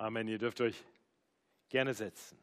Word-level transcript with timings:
Amen. 0.00 0.28
Ihr 0.28 0.38
dürft 0.38 0.62
euch 0.62 0.82
gerne 1.68 1.92
setzen. 1.92 2.38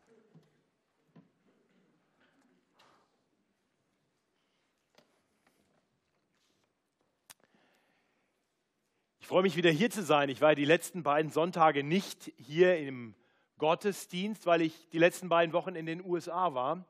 Ich 9.19 9.25
freue 9.25 9.41
mich 9.41 9.55
wieder 9.55 9.71
hier 9.71 9.89
zu 9.89 10.03
sein. 10.03 10.29
Ich 10.29 10.39
war 10.39 10.53
die 10.53 10.65
letzten 10.65 11.01
beiden 11.01 11.31
Sonntage 11.31 11.83
nicht 11.83 12.31
hier 12.37 12.77
im 12.77 13.15
Gottesdienst, 13.57 14.45
weil 14.45 14.61
ich 14.61 14.87
die 14.89 14.99
letzten 14.99 15.27
beiden 15.27 15.51
Wochen 15.51 15.73
in 15.73 15.87
den 15.87 16.05
USA 16.05 16.53
war. 16.53 16.85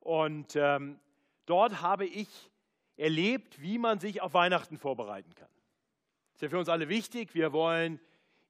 Und 0.00 0.56
ähm, 0.56 1.00
dort 1.46 1.80
habe 1.80 2.04
ich 2.04 2.28
erlebt, 2.98 3.62
wie 3.62 3.78
man 3.78 3.98
sich 3.98 4.20
auf 4.20 4.34
Weihnachten 4.34 4.76
vorbereiten 4.76 5.34
kann. 5.36 5.48
Das 6.32 6.34
ist 6.34 6.42
ja 6.42 6.48
für 6.50 6.58
uns 6.58 6.68
alle 6.68 6.90
wichtig. 6.90 7.34
Wir 7.34 7.54
wollen 7.54 7.98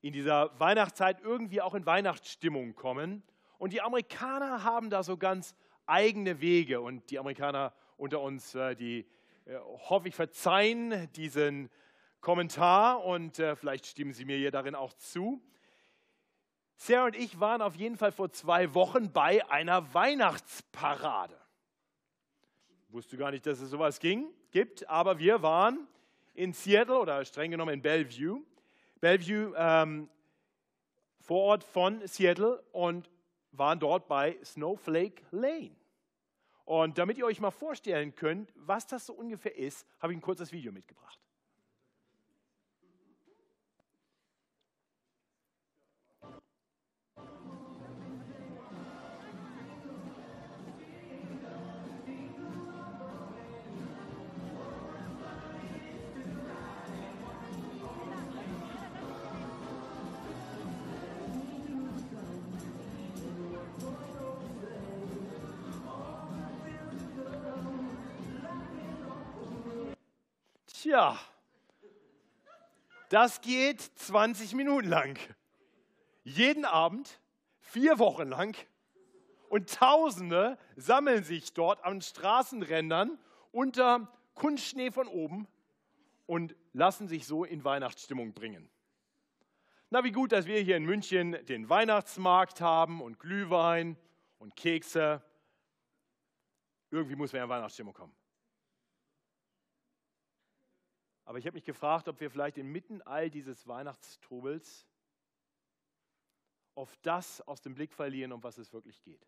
in 0.06 0.12
dieser 0.12 0.58
Weihnachtszeit 0.60 1.20
irgendwie 1.20 1.60
auch 1.60 1.74
in 1.74 1.84
Weihnachtsstimmung 1.84 2.74
kommen. 2.76 3.22
Und 3.58 3.72
die 3.72 3.80
Amerikaner 3.80 4.62
haben 4.62 4.88
da 4.88 5.02
so 5.02 5.16
ganz 5.16 5.54
eigene 5.86 6.40
Wege. 6.40 6.80
Und 6.80 7.10
die 7.10 7.18
Amerikaner 7.18 7.72
unter 7.96 8.20
uns, 8.20 8.54
äh, 8.54 8.76
die 8.76 9.06
äh, 9.46 9.56
hoffe 9.88 10.08
ich 10.08 10.14
verzeihen 10.14 11.10
diesen 11.14 11.70
Kommentar 12.20 13.04
und 13.04 13.38
äh, 13.38 13.56
vielleicht 13.56 13.86
stimmen 13.86 14.12
Sie 14.12 14.24
mir 14.24 14.36
hier 14.36 14.50
darin 14.50 14.74
auch 14.74 14.92
zu. 14.94 15.42
Sarah 16.76 17.06
und 17.06 17.16
ich 17.16 17.40
waren 17.40 17.62
auf 17.62 17.74
jeden 17.74 17.96
Fall 17.96 18.12
vor 18.12 18.30
zwei 18.30 18.74
Wochen 18.74 19.12
bei 19.12 19.48
einer 19.50 19.92
Weihnachtsparade. 19.94 21.36
Ich 22.86 22.92
wusste 22.92 23.16
gar 23.16 23.30
nicht, 23.30 23.46
dass 23.46 23.60
es 23.60 23.70
sowas 23.70 23.98
ging, 23.98 24.28
gibt, 24.50 24.88
aber 24.88 25.18
wir 25.18 25.42
waren 25.42 25.88
in 26.34 26.52
Seattle 26.52 26.98
oder 26.98 27.24
streng 27.24 27.50
genommen 27.50 27.74
in 27.74 27.82
Bellevue. 27.82 28.42
Bellevue, 29.00 29.54
ähm, 29.56 30.08
Vorort 31.20 31.64
von 31.64 32.06
Seattle 32.06 32.62
und 32.72 33.10
waren 33.50 33.80
dort 33.80 34.06
bei 34.06 34.38
Snowflake 34.44 35.22
Lane. 35.32 35.74
Und 36.64 36.98
damit 36.98 37.18
ihr 37.18 37.26
euch 37.26 37.40
mal 37.40 37.50
vorstellen 37.50 38.14
könnt, 38.14 38.52
was 38.54 38.86
das 38.86 39.06
so 39.06 39.12
ungefähr 39.12 39.56
ist, 39.56 39.86
habe 39.98 40.12
ich 40.12 40.18
ein 40.18 40.22
kurzes 40.22 40.52
Video 40.52 40.72
mitgebracht. 40.72 41.20
Tja, 70.96 71.20
das 73.10 73.42
geht 73.42 73.82
20 73.82 74.54
Minuten 74.54 74.88
lang. 74.88 75.18
Jeden 76.24 76.64
Abend, 76.64 77.20
vier 77.58 77.98
Wochen 77.98 78.28
lang. 78.30 78.56
Und 79.50 79.74
Tausende 79.74 80.56
sammeln 80.74 81.22
sich 81.22 81.52
dort 81.52 81.84
an 81.84 82.00
Straßenrändern 82.00 83.18
unter 83.52 84.10
Kunstschnee 84.36 84.90
von 84.90 85.06
oben 85.06 85.46
und 86.24 86.56
lassen 86.72 87.08
sich 87.08 87.26
so 87.26 87.44
in 87.44 87.62
Weihnachtsstimmung 87.62 88.32
bringen. 88.32 88.70
Na, 89.90 90.02
wie 90.02 90.12
gut, 90.12 90.32
dass 90.32 90.46
wir 90.46 90.62
hier 90.62 90.78
in 90.78 90.86
München 90.86 91.32
den 91.44 91.68
Weihnachtsmarkt 91.68 92.62
haben 92.62 93.02
und 93.02 93.20
Glühwein 93.20 93.98
und 94.38 94.56
Kekse. 94.56 95.22
Irgendwie 96.90 97.16
muss 97.16 97.34
man 97.34 97.42
in 97.42 97.48
Weihnachtsstimmung 97.50 97.92
kommen. 97.92 98.14
Aber 101.26 101.38
ich 101.38 101.46
habe 101.46 101.56
mich 101.56 101.64
gefragt, 101.64 102.08
ob 102.08 102.20
wir 102.20 102.30
vielleicht 102.30 102.56
inmitten 102.56 103.02
all 103.02 103.28
dieses 103.28 103.66
Weihnachtstrubels 103.66 104.86
oft 106.76 106.98
das 107.04 107.40
aus 107.42 107.60
dem 107.60 107.74
Blick 107.74 107.92
verlieren, 107.92 108.32
um 108.32 108.42
was 108.42 108.58
es 108.58 108.72
wirklich 108.72 109.02
geht. 109.02 109.26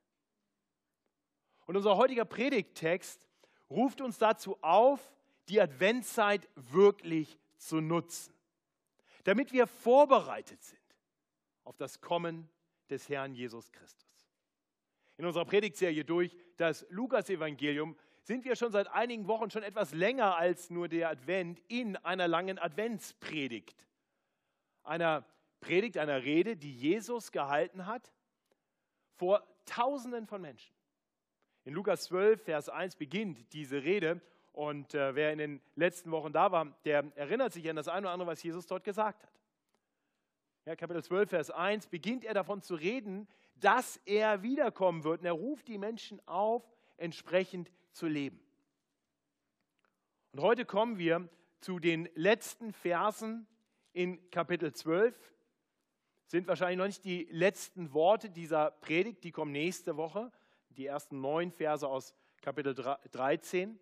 Und 1.66 1.76
unser 1.76 1.97
heutiger 1.97 2.25
Predigttext 2.25 3.28
ruft 3.69 4.00
uns 4.00 4.16
dazu 4.16 4.56
auf, 4.62 5.12
die 5.48 5.60
Adventszeit 5.60 6.48
wirklich 6.54 7.38
zu 7.56 7.81
nutzen, 7.81 8.32
damit 9.25 9.53
wir 9.53 9.66
vorbereitet 9.66 10.62
sind 10.62 10.78
auf 11.64 11.76
das 11.76 12.00
Kommen 12.00 12.48
des 12.91 13.08
Herrn 13.08 13.34
Jesus 13.34 13.72
Christus. 13.72 14.31
In 15.16 15.26
unserer 15.26 15.44
Predigtserie 15.44 16.04
durch 16.04 16.37
das 16.56 16.87
Lukas-Evangelium 16.91 17.97
sind 18.28 18.44
wir 18.44 18.56
schon 18.56 18.71
seit 18.71 18.89
einigen 18.89 19.27
Wochen, 19.27 19.50
schon 19.50 19.62
etwas 19.62 19.94
länger 19.94 20.37
als 20.37 20.69
nur 20.69 20.87
der 20.87 21.09
Advent, 21.09 21.62
in 21.66 21.97
einer 21.97 22.28
langen 22.28 22.59
Adventspredigt. 22.59 23.87
Einer 24.84 25.25
Predigt, 25.61 25.97
einer 25.97 26.22
Rede, 26.22 26.55
die 26.55 26.71
Jesus 26.71 27.33
gehalten 27.33 27.87
hat 27.87 28.12
vor 29.17 29.43
Tausenden 29.65 30.27
von 30.27 30.43
Menschen. 30.43 30.75
In 31.65 31.72
Lukas 31.72 32.05
12, 32.05 32.43
Vers 32.43 32.69
1 32.69 32.97
beginnt 32.97 33.50
diese 33.55 33.83
Rede 33.83 34.21
und 34.53 34.93
äh, 34.93 35.15
wer 35.15 35.33
in 35.33 35.38
den 35.38 35.62
letzten 35.75 36.11
Wochen 36.11 36.31
da 36.31 36.53
war, 36.53 36.67
der 36.84 37.11
erinnert 37.17 37.55
sich 37.55 37.69
an 37.71 37.77
das 37.77 37.88
eine 37.88 38.09
oder 38.09 38.12
andere, 38.12 38.28
was 38.28 38.43
Jesus 38.43 38.67
dort 38.67 38.84
gesagt 38.84 39.22
hat. 39.22 39.33
Ja, 40.67 40.77
Kapitel 40.77 41.03
12, 41.03 41.31
Vers 41.31 41.50
1 41.50 41.87
beginnt 41.87 42.27
er 42.27 42.34
davon 42.34 42.61
zu 42.61 42.75
reden, 42.75 43.27
dass 43.55 43.97
er 44.05 44.43
wiederkommen 44.43 45.03
wird. 45.03 45.21
Und 45.21 45.27
er 45.27 45.33
ruft 45.33 45.67
die 45.67 45.78
Menschen 45.78 46.21
auf, 46.28 46.62
entsprechend 46.99 47.71
zu 47.98 48.06
leben. 48.06 48.41
Und 50.31 50.41
heute 50.41 50.64
kommen 50.64 50.98
wir 50.98 51.28
zu 51.60 51.81
den 51.81 52.09
letzten 52.14 52.72
Versen 52.72 53.48
in 53.92 54.31
Kapitel 54.31 54.72
12. 54.72 55.16
Sind 56.26 56.47
wahrscheinlich 56.47 56.78
noch 56.78 56.87
nicht 56.87 57.04
die 57.04 57.26
letzten 57.32 57.92
Worte 57.92 58.31
dieser 58.31 58.70
Predigt, 58.70 59.25
die 59.25 59.32
kommen 59.32 59.50
nächste 59.50 59.97
Woche, 59.97 60.31
die 60.70 60.87
ersten 60.87 61.20
neun 61.20 61.50
Verse 61.50 61.88
aus 61.88 62.14
Kapitel 62.41 62.72
13. 62.72 63.81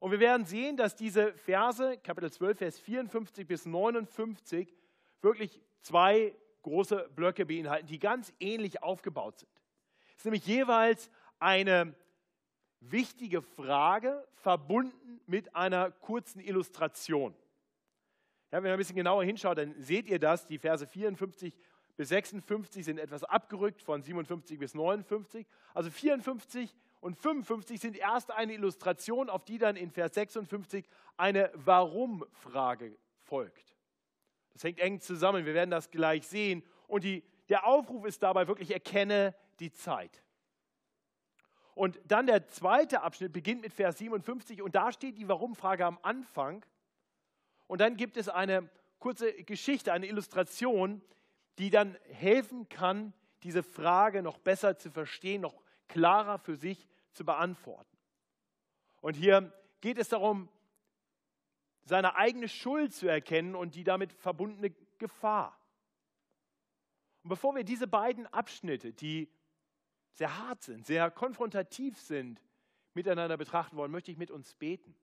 Und 0.00 0.10
wir 0.10 0.20
werden 0.20 0.44
sehen, 0.44 0.76
dass 0.76 0.94
diese 0.94 1.32
Verse, 1.32 1.96
Kapitel 2.02 2.30
12, 2.30 2.58
Vers 2.58 2.78
54 2.78 3.46
bis 3.46 3.64
59, 3.64 4.76
wirklich 5.22 5.62
zwei 5.80 6.36
große 6.60 7.08
Blöcke 7.16 7.46
beinhalten, 7.46 7.86
die 7.86 8.00
ganz 8.00 8.34
ähnlich 8.38 8.82
aufgebaut 8.82 9.38
sind. 9.38 9.50
Es 10.10 10.16
ist 10.18 10.24
nämlich 10.26 10.46
jeweils 10.46 11.10
eine 11.38 11.94
wichtige 12.80 13.42
Frage 13.42 14.26
verbunden 14.34 15.20
mit 15.26 15.54
einer 15.54 15.90
kurzen 15.90 16.40
Illustration. 16.40 17.34
Ja, 18.50 18.62
wenn 18.62 18.70
ihr 18.70 18.72
ein 18.72 18.78
bisschen 18.78 18.96
genauer 18.96 19.24
hinschaut, 19.24 19.58
dann 19.58 19.74
seht 19.78 20.08
ihr 20.08 20.18
das. 20.18 20.46
Die 20.46 20.58
Verse 20.58 20.86
54 20.86 21.54
bis 21.96 22.08
56 22.08 22.84
sind 22.84 22.98
etwas 22.98 23.24
abgerückt 23.24 23.82
von 23.82 24.02
57 24.02 24.58
bis 24.58 24.74
59. 24.74 25.46
Also 25.74 25.90
54 25.90 26.74
und 27.00 27.16
55 27.16 27.80
sind 27.80 27.96
erst 27.96 28.30
eine 28.30 28.54
Illustration, 28.54 29.28
auf 29.28 29.44
die 29.44 29.58
dann 29.58 29.76
in 29.76 29.90
Vers 29.90 30.14
56 30.14 30.88
eine 31.16 31.50
Warum-Frage 31.54 32.96
folgt. 33.22 33.76
Das 34.52 34.64
hängt 34.64 34.80
eng 34.80 35.00
zusammen, 35.00 35.44
wir 35.44 35.54
werden 35.54 35.70
das 35.70 35.90
gleich 35.90 36.26
sehen. 36.26 36.64
Und 36.86 37.04
die, 37.04 37.22
der 37.48 37.66
Aufruf 37.66 38.06
ist 38.06 38.22
dabei 38.22 38.48
wirklich, 38.48 38.72
erkenne 38.72 39.34
die 39.60 39.72
Zeit. 39.72 40.22
Und 41.78 42.00
dann 42.06 42.26
der 42.26 42.48
zweite 42.48 43.02
Abschnitt 43.02 43.32
beginnt 43.32 43.60
mit 43.60 43.72
Vers 43.72 43.98
57 43.98 44.62
und 44.62 44.74
da 44.74 44.90
steht 44.90 45.16
die 45.16 45.28
Warum-Frage 45.28 45.86
am 45.86 45.96
Anfang. 46.02 46.66
Und 47.68 47.80
dann 47.80 47.96
gibt 47.96 48.16
es 48.16 48.28
eine 48.28 48.68
kurze 48.98 49.32
Geschichte, 49.44 49.92
eine 49.92 50.08
Illustration, 50.08 51.00
die 51.58 51.70
dann 51.70 51.96
helfen 52.10 52.68
kann, 52.68 53.12
diese 53.44 53.62
Frage 53.62 54.24
noch 54.24 54.38
besser 54.38 54.76
zu 54.76 54.90
verstehen, 54.90 55.42
noch 55.42 55.62
klarer 55.86 56.40
für 56.40 56.56
sich 56.56 56.88
zu 57.12 57.24
beantworten. 57.24 57.96
Und 59.00 59.14
hier 59.14 59.52
geht 59.80 59.98
es 59.98 60.08
darum, 60.08 60.48
seine 61.84 62.16
eigene 62.16 62.48
Schuld 62.48 62.92
zu 62.92 63.06
erkennen 63.06 63.54
und 63.54 63.76
die 63.76 63.84
damit 63.84 64.12
verbundene 64.14 64.74
Gefahr. 64.98 65.56
Und 67.22 67.28
bevor 67.28 67.54
wir 67.54 67.62
diese 67.62 67.86
beiden 67.86 68.26
Abschnitte, 68.26 68.92
die 68.92 69.30
sehr 70.18 70.36
hart 70.36 70.62
sind, 70.62 70.84
sehr 70.84 71.12
konfrontativ 71.12 71.96
sind, 71.96 72.42
miteinander 72.92 73.36
betrachten 73.36 73.76
wollen, 73.76 73.92
möchte 73.92 74.10
ich 74.10 74.18
mit 74.18 74.32
uns 74.32 74.52
beten, 74.56 74.96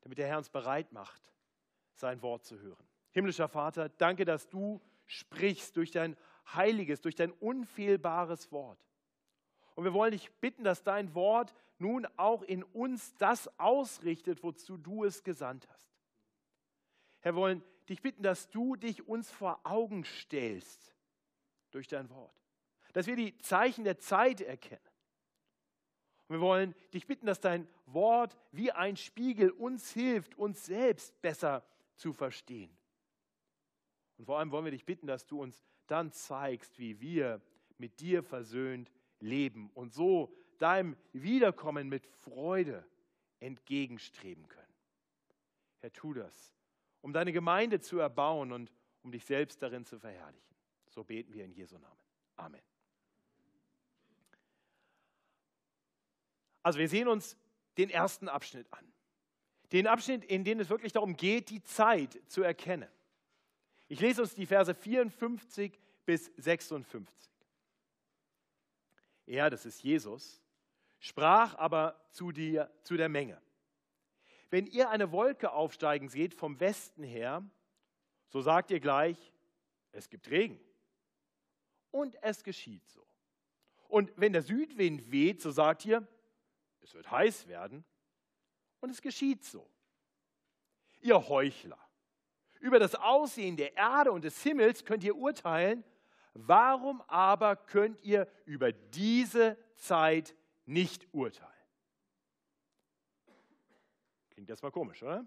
damit 0.00 0.18
der 0.18 0.26
Herr 0.26 0.38
uns 0.38 0.50
bereit 0.50 0.92
macht, 0.92 1.32
sein 1.94 2.20
Wort 2.20 2.44
zu 2.44 2.58
hören. 2.58 2.84
Himmlischer 3.12 3.46
Vater, 3.46 3.88
danke, 3.88 4.24
dass 4.24 4.48
du 4.48 4.80
sprichst 5.06 5.76
durch 5.76 5.92
dein 5.92 6.16
heiliges, 6.52 7.00
durch 7.00 7.14
dein 7.14 7.30
unfehlbares 7.30 8.50
Wort. 8.50 8.84
Und 9.76 9.84
wir 9.84 9.92
wollen 9.92 10.10
dich 10.10 10.32
bitten, 10.40 10.64
dass 10.64 10.82
dein 10.82 11.14
Wort 11.14 11.54
nun 11.78 12.04
auch 12.16 12.42
in 12.42 12.64
uns 12.64 13.14
das 13.18 13.48
ausrichtet, 13.60 14.42
wozu 14.42 14.76
du 14.78 15.04
es 15.04 15.22
gesandt 15.22 15.68
hast. 15.68 15.94
Herr, 17.20 17.34
wir 17.34 17.40
wollen 17.40 17.64
dich 17.88 18.02
bitten, 18.02 18.24
dass 18.24 18.50
du 18.50 18.74
dich 18.74 19.06
uns 19.06 19.30
vor 19.30 19.60
Augen 19.62 20.04
stellst, 20.04 20.92
durch 21.70 21.86
dein 21.86 22.10
Wort. 22.10 22.47
Dass 22.98 23.06
wir 23.06 23.14
die 23.14 23.38
Zeichen 23.38 23.84
der 23.84 24.00
Zeit 24.00 24.40
erkennen. 24.40 24.82
Und 26.26 26.34
wir 26.34 26.40
wollen 26.40 26.74
dich 26.92 27.06
bitten, 27.06 27.26
dass 27.26 27.38
dein 27.38 27.68
Wort 27.86 28.36
wie 28.50 28.72
ein 28.72 28.96
Spiegel 28.96 29.52
uns 29.52 29.92
hilft, 29.92 30.36
uns 30.36 30.66
selbst 30.66 31.22
besser 31.22 31.64
zu 31.94 32.12
verstehen. 32.12 32.76
Und 34.16 34.24
vor 34.24 34.40
allem 34.40 34.50
wollen 34.50 34.64
wir 34.64 34.72
dich 34.72 34.84
bitten, 34.84 35.06
dass 35.06 35.28
du 35.28 35.40
uns 35.40 35.62
dann 35.86 36.10
zeigst, 36.10 36.76
wie 36.80 37.00
wir 37.00 37.40
mit 37.76 38.00
dir 38.00 38.24
versöhnt 38.24 38.90
leben 39.20 39.70
und 39.74 39.94
so 39.94 40.34
deinem 40.58 40.96
Wiederkommen 41.12 41.88
mit 41.88 42.04
Freude 42.04 42.84
entgegenstreben 43.38 44.48
können. 44.48 44.74
Herr, 45.78 45.92
tu 45.92 46.14
das, 46.14 46.52
um 47.00 47.12
deine 47.12 47.32
Gemeinde 47.32 47.78
zu 47.78 48.00
erbauen 48.00 48.50
und 48.50 48.72
um 49.02 49.12
dich 49.12 49.24
selbst 49.24 49.62
darin 49.62 49.84
zu 49.84 50.00
verherrlichen. 50.00 50.56
So 50.88 51.04
beten 51.04 51.32
wir 51.32 51.44
in 51.44 51.52
Jesu 51.52 51.78
Namen. 51.78 52.00
Amen. 52.34 52.77
Also 56.68 56.80
wir 56.80 56.88
sehen 56.90 57.08
uns 57.08 57.34
den 57.78 57.88
ersten 57.88 58.28
Abschnitt 58.28 58.70
an. 58.74 58.84
Den 59.72 59.86
Abschnitt, 59.86 60.22
in 60.22 60.44
dem 60.44 60.60
es 60.60 60.68
wirklich 60.68 60.92
darum 60.92 61.16
geht, 61.16 61.48
die 61.48 61.62
Zeit 61.62 62.20
zu 62.26 62.42
erkennen. 62.42 62.90
Ich 63.86 64.00
lese 64.00 64.20
uns 64.20 64.34
die 64.34 64.44
Verse 64.44 64.74
54 64.74 65.80
bis 66.04 66.26
56. 66.36 67.32
Er, 69.24 69.48
das 69.48 69.64
ist 69.64 69.82
Jesus, 69.82 70.42
sprach 70.98 71.54
aber 71.54 71.98
zu, 72.10 72.32
dir, 72.32 72.70
zu 72.82 72.98
der 72.98 73.08
Menge. 73.08 73.40
Wenn 74.50 74.66
ihr 74.66 74.90
eine 74.90 75.10
Wolke 75.10 75.52
aufsteigen 75.52 76.10
seht 76.10 76.34
vom 76.34 76.60
Westen 76.60 77.02
her, 77.02 77.42
so 78.28 78.42
sagt 78.42 78.70
ihr 78.70 78.80
gleich, 78.80 79.32
es 79.92 80.10
gibt 80.10 80.28
Regen. 80.28 80.60
Und 81.90 82.22
es 82.22 82.44
geschieht 82.44 82.86
so. 82.90 83.06
Und 83.88 84.12
wenn 84.16 84.34
der 84.34 84.42
Südwind 84.42 85.10
weht, 85.10 85.40
so 85.40 85.50
sagt 85.50 85.86
ihr, 85.86 86.06
es 86.88 86.94
wird 86.94 87.10
heiß 87.10 87.46
werden. 87.48 87.84
Und 88.80 88.90
es 88.90 89.02
geschieht 89.02 89.44
so. 89.44 89.68
Ihr 91.00 91.28
Heuchler, 91.28 91.78
über 92.60 92.78
das 92.78 92.94
Aussehen 92.94 93.56
der 93.56 93.76
Erde 93.76 94.10
und 94.10 94.24
des 94.24 94.42
Himmels 94.42 94.84
könnt 94.84 95.04
ihr 95.04 95.14
urteilen, 95.14 95.84
warum 96.32 97.02
aber 97.02 97.56
könnt 97.56 98.02
ihr 98.02 98.26
über 98.46 98.72
diese 98.72 99.56
Zeit 99.76 100.34
nicht 100.64 101.06
urteilen? 101.12 101.52
Klingt 104.30 104.48
erstmal 104.48 104.72
komisch, 104.72 105.02
oder? 105.02 105.26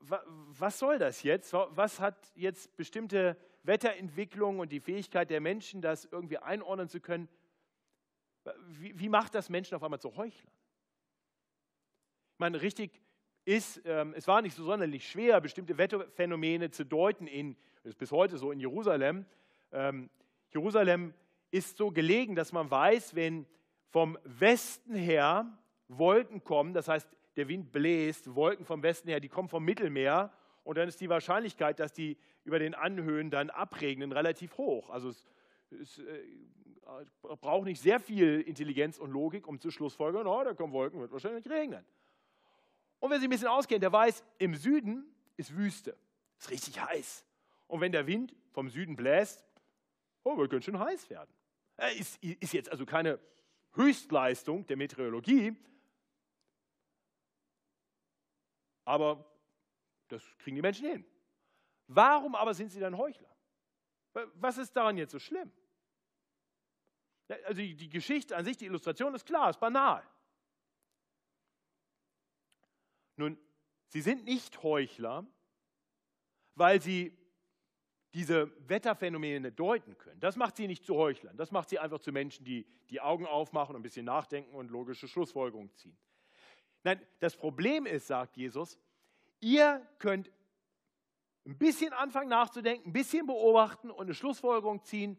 Was 0.00 0.78
soll 0.78 0.98
das 0.98 1.22
jetzt? 1.22 1.52
Was 1.52 2.00
hat 2.00 2.32
jetzt 2.34 2.76
bestimmte 2.76 3.38
Wetterentwicklung 3.62 4.58
und 4.58 4.72
die 4.72 4.80
Fähigkeit 4.80 5.30
der 5.30 5.40
Menschen, 5.40 5.80
das 5.80 6.04
irgendwie 6.06 6.38
einordnen 6.38 6.88
zu 6.88 7.00
können? 7.00 7.28
Wie, 8.68 8.98
wie 8.98 9.08
macht 9.08 9.34
das 9.34 9.48
Menschen 9.48 9.74
auf 9.74 9.82
einmal 9.82 10.00
zu 10.00 10.16
Heuchlern? 10.16 10.52
Ich 12.32 12.38
meine, 12.38 12.60
richtig 12.60 13.00
ist, 13.44 13.80
ähm, 13.84 14.12
es 14.16 14.26
war 14.26 14.42
nicht 14.42 14.54
so 14.54 14.64
sonderlich 14.64 15.08
schwer, 15.08 15.40
bestimmte 15.40 15.78
Wetterphänomene 15.78 16.70
zu 16.70 16.84
deuten, 16.84 17.26
in, 17.26 17.56
das 17.76 17.90
ist 17.90 17.98
bis 17.98 18.10
heute 18.10 18.38
so 18.38 18.50
in 18.50 18.60
Jerusalem. 18.60 19.24
Ähm, 19.72 20.10
Jerusalem 20.50 21.14
ist 21.50 21.76
so 21.76 21.90
gelegen, 21.90 22.34
dass 22.34 22.52
man 22.52 22.70
weiß, 22.70 23.14
wenn 23.14 23.46
vom 23.90 24.18
Westen 24.24 24.94
her 24.94 25.46
Wolken 25.88 26.42
kommen, 26.42 26.74
das 26.74 26.88
heißt, 26.88 27.08
der 27.36 27.48
Wind 27.48 27.70
bläst, 27.72 28.34
Wolken 28.34 28.64
vom 28.64 28.82
Westen 28.82 29.08
her, 29.08 29.20
die 29.20 29.28
kommen 29.28 29.48
vom 29.48 29.64
Mittelmeer 29.64 30.32
und 30.64 30.76
dann 30.76 30.88
ist 30.88 31.00
die 31.00 31.08
Wahrscheinlichkeit, 31.08 31.78
dass 31.78 31.92
die 31.92 32.16
über 32.44 32.58
den 32.58 32.74
Anhöhen 32.74 33.30
dann 33.30 33.50
abregnen, 33.50 34.12
relativ 34.12 34.56
hoch. 34.56 34.90
Also 34.90 35.10
es, 35.10 35.24
es 35.70 35.98
äh, 35.98 36.24
braucht 37.20 37.64
nicht 37.64 37.80
sehr 37.80 38.00
viel 38.00 38.40
Intelligenz 38.42 38.98
und 38.98 39.10
Logik, 39.10 39.46
um 39.46 39.58
zu 39.58 39.70
schlussfolgern, 39.70 40.26
oh, 40.26 40.44
da 40.44 40.54
kommen 40.54 40.72
Wolken, 40.72 41.00
wird 41.00 41.12
wahrscheinlich 41.12 41.48
regnen. 41.48 41.84
Und 43.00 43.10
wer 43.10 43.18
sich 43.18 43.26
ein 43.26 43.30
bisschen 43.30 43.48
auskennt, 43.48 43.82
der 43.82 43.92
weiß, 43.92 44.24
im 44.38 44.54
Süden 44.54 45.04
ist 45.36 45.54
Wüste, 45.56 45.96
ist 46.38 46.50
richtig 46.50 46.80
heiß. 46.80 47.24
Und 47.66 47.80
wenn 47.80 47.92
der 47.92 48.06
Wind 48.06 48.34
vom 48.52 48.68
Süden 48.68 48.96
bläst, 48.96 49.44
oh, 50.24 50.36
wird 50.36 50.50
ganz 50.50 50.64
schön 50.64 50.78
heiß 50.78 51.10
werden. 51.10 51.32
Äh, 51.76 51.98
ist, 51.98 52.22
ist 52.22 52.52
jetzt 52.52 52.70
also 52.70 52.86
keine 52.86 53.18
Höchstleistung 53.74 54.66
der 54.66 54.76
Meteorologie, 54.76 55.54
aber 58.84 59.26
das 60.08 60.22
kriegen 60.38 60.56
die 60.56 60.62
Menschen 60.62 60.88
hin. 60.88 61.04
Warum 61.88 62.34
aber 62.34 62.54
sind 62.54 62.70
sie 62.70 62.80
dann 62.80 62.96
Heuchler? 62.96 63.35
Was 64.34 64.58
ist 64.58 64.72
daran 64.72 64.96
jetzt 64.96 65.12
so 65.12 65.18
schlimm? 65.18 65.52
Also 67.44 67.60
die 67.60 67.88
Geschichte 67.88 68.36
an 68.36 68.44
sich, 68.44 68.56
die 68.56 68.66
Illustration 68.66 69.14
ist 69.14 69.26
klar, 69.26 69.50
ist 69.50 69.60
banal. 69.60 70.02
Nun, 73.16 73.38
sie 73.88 74.00
sind 74.00 74.24
nicht 74.24 74.62
Heuchler, 74.62 75.26
weil 76.54 76.80
sie 76.80 77.16
diese 78.14 78.50
Wetterphänomene 78.68 79.52
deuten 79.52 79.98
können. 79.98 80.20
Das 80.20 80.36
macht 80.36 80.56
sie 80.56 80.66
nicht 80.66 80.84
zu 80.84 80.94
Heuchlern. 80.94 81.36
Das 81.36 81.50
macht 81.50 81.68
sie 81.68 81.78
einfach 81.78 81.98
zu 81.98 82.12
Menschen, 82.12 82.44
die 82.44 82.66
die 82.88 83.00
Augen 83.00 83.26
aufmachen 83.26 83.74
und 83.74 83.80
ein 83.80 83.82
bisschen 83.82 84.06
nachdenken 84.06 84.54
und 84.54 84.70
logische 84.70 85.08
Schlussfolgerungen 85.08 85.74
ziehen. 85.74 85.98
Nein, 86.82 87.04
das 87.18 87.36
Problem 87.36 87.84
ist, 87.84 88.06
sagt 88.06 88.36
Jesus, 88.36 88.78
ihr 89.40 89.86
könnt 89.98 90.30
ein 91.46 91.56
bisschen 91.56 91.92
anfangen 91.92 92.28
nachzudenken, 92.28 92.90
ein 92.90 92.92
bisschen 92.92 93.26
beobachten 93.26 93.90
und 93.90 94.02
eine 94.02 94.14
Schlussfolgerung 94.14 94.82
ziehen, 94.82 95.16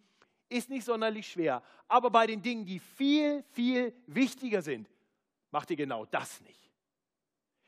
ist 0.50 0.70
nicht 0.70 0.86
sonderlich 0.86 1.28
schwer. 1.28 1.64
Aber 1.88 2.10
bei 2.10 2.28
den 2.28 2.42
Dingen, 2.42 2.66
die 2.66 2.80
viel, 2.80 3.44
viel 3.52 3.94
wichtiger 4.08 4.62
sind, 4.62 4.90
macht 5.52 5.70
ihr 5.72 5.78
genau 5.78 6.06
das 6.06 6.42
nicht. 6.42 6.72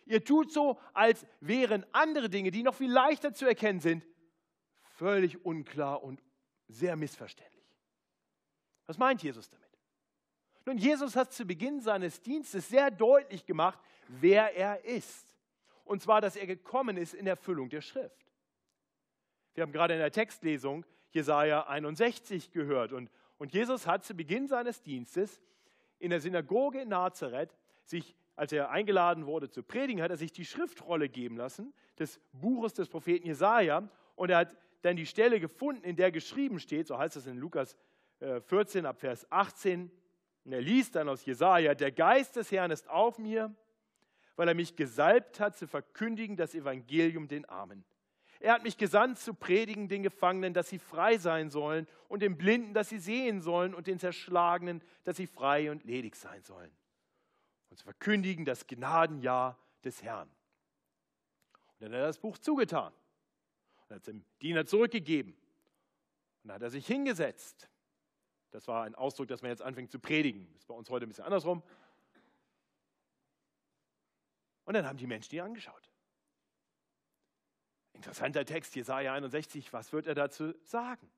Ihr 0.05 0.23
tut 0.23 0.51
so, 0.51 0.79
als 0.93 1.25
wären 1.39 1.85
andere 1.91 2.29
Dinge, 2.29 2.51
die 2.51 2.63
noch 2.63 2.75
viel 2.75 2.91
leichter 2.91 3.33
zu 3.33 3.45
erkennen 3.45 3.79
sind, 3.79 4.05
völlig 4.81 5.45
unklar 5.45 6.03
und 6.03 6.21
sehr 6.67 6.95
missverständlich. 6.95 7.59
Was 8.87 8.97
meint 8.97 9.21
Jesus 9.21 9.49
damit? 9.49 9.67
Nun, 10.65 10.77
Jesus 10.77 11.15
hat 11.15 11.31
zu 11.31 11.45
Beginn 11.45 11.79
seines 11.79 12.21
Dienstes 12.21 12.67
sehr 12.67 12.91
deutlich 12.91 13.45
gemacht, 13.45 13.79
wer 14.07 14.55
er 14.55 14.83
ist. 14.83 15.35
Und 15.85 16.01
zwar, 16.01 16.21
dass 16.21 16.35
er 16.35 16.47
gekommen 16.47 16.97
ist 16.97 17.13
in 17.13 17.27
Erfüllung 17.27 17.69
der 17.69 17.81
Schrift. 17.81 18.28
Wir 19.59 19.63
haben 19.63 19.73
gerade 19.73 19.93
in 19.93 19.99
der 19.99 20.13
Textlesung 20.13 20.85
Jesaja 21.11 21.67
61 21.67 22.51
gehört. 22.53 22.93
Und, 22.93 23.11
und 23.37 23.51
Jesus 23.51 23.87
hat 23.87 24.05
zu 24.05 24.13
Beginn 24.13 24.47
seines 24.47 24.81
Dienstes 24.81 25.41
in 25.99 26.11
der 26.11 26.21
Synagoge 26.21 26.83
in 26.83 26.87
Nazareth 26.87 27.53
sich 27.83 28.15
als 28.37 28.53
er 28.53 28.69
eingeladen 28.69 29.25
wurde 29.25 29.49
zu 29.49 29.61
predigen, 29.61 30.01
hat 30.01 30.11
er 30.11 30.15
sich 30.15 30.31
die 30.31 30.45
Schriftrolle 30.45 31.09
geben 31.09 31.35
lassen 31.35 31.73
des 31.97 32.21
Buches 32.31 32.73
des 32.73 32.87
Propheten 32.87 33.27
Jesaja 33.27 33.89
und 34.15 34.29
er 34.29 34.37
hat 34.37 34.55
dann 34.81 34.95
die 34.95 35.05
Stelle 35.05 35.41
gefunden, 35.41 35.83
in 35.83 35.97
der 35.97 36.13
geschrieben 36.13 36.61
steht, 36.61 36.87
so 36.87 36.97
heißt 36.97 37.17
es 37.17 37.27
in 37.27 37.35
Lukas 37.35 37.75
14 38.45 38.85
äh, 38.85 38.87
ab 38.87 39.01
Vers 39.01 39.29
18. 39.29 39.91
Und 40.45 40.53
er 40.53 40.61
liest 40.61 40.95
dann 40.95 41.09
aus 41.09 41.25
Jesaja: 41.25 41.75
Der 41.75 41.91
Geist 41.91 42.37
des 42.37 42.49
Herrn 42.49 42.71
ist 42.71 42.89
auf 42.89 43.19
mir, 43.19 43.53
weil 44.37 44.47
er 44.47 44.55
mich 44.55 44.77
gesalbt 44.77 45.41
hat, 45.41 45.57
zu 45.57 45.67
verkündigen 45.67 46.37
das 46.37 46.55
Evangelium 46.55 47.27
den 47.27 47.43
Armen. 47.43 47.83
Er 48.39 48.53
hat 48.53 48.63
mich 48.63 48.77
gesandt, 48.77 49.19
zu 49.19 49.33
predigen 49.33 49.89
den 49.89 50.01
Gefangenen, 50.01 50.53
dass 50.53 50.69
sie 50.69 50.79
frei 50.79 51.17
sein 51.17 51.49
sollen, 51.49 51.87
und 52.07 52.21
den 52.21 52.37
Blinden, 52.37 52.73
dass 52.73 52.89
sie 52.89 52.99
sehen 52.99 53.41
sollen, 53.41 53.73
und 53.73 53.87
den 53.87 53.99
Zerschlagenen, 53.99 54.81
dass 55.03 55.17
sie 55.17 55.27
frei 55.27 55.71
und 55.71 55.83
ledig 55.83 56.15
sein 56.15 56.41
sollen 56.43 56.71
und 57.69 57.77
zu 57.77 57.83
verkündigen 57.83 58.45
das 58.45 58.67
Gnadenjahr 58.67 59.57
des 59.83 60.01
Herrn. 60.03 60.29
Und 60.29 61.81
dann 61.81 61.91
hat 61.91 61.99
er 61.99 62.07
das 62.07 62.19
Buch 62.19 62.37
zugetan 62.37 62.93
und 63.83 63.95
hat 63.95 63.99
es 63.99 64.03
dem 64.03 64.25
Diener 64.41 64.65
zurückgegeben. 64.65 65.33
Und 65.33 66.49
dann 66.49 66.55
hat 66.55 66.61
er 66.61 66.69
sich 66.69 66.85
hingesetzt. 66.85 67.69
Das 68.51 68.67
war 68.67 68.83
ein 68.83 68.95
Ausdruck, 68.95 69.27
dass 69.27 69.41
man 69.41 69.51
jetzt 69.51 69.61
anfängt 69.61 69.91
zu 69.91 69.99
predigen. 69.99 70.51
Ist 70.55 70.67
bei 70.67 70.73
uns 70.73 70.89
heute 70.89 71.05
ein 71.05 71.09
bisschen 71.09 71.25
andersrum. 71.25 71.61
Und 74.65 74.73
dann 74.73 74.85
haben 74.85 74.97
die 74.97 75.07
Menschen 75.07 75.35
ihn 75.35 75.41
angeschaut. 75.41 75.88
Interessanter 77.99 78.45
Text, 78.45 78.73
Jesaja 78.77 79.11
61, 79.11 79.73
was 79.73 79.91
wird 79.91 80.07
er 80.07 80.15
dazu 80.15 80.53
sagen? 80.63 81.11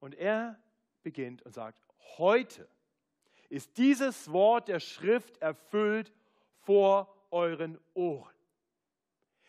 Und 0.00 0.16
er 0.16 0.58
beginnt 1.04 1.42
und 1.42 1.52
sagt: 1.52 1.80
Heute 2.16 2.68
ist 3.48 3.78
dieses 3.78 4.32
Wort 4.32 4.66
der 4.66 4.80
Schrift 4.80 5.36
erfüllt 5.38 6.12
vor 6.64 7.14
euren 7.30 7.78
Ohren. 7.94 8.34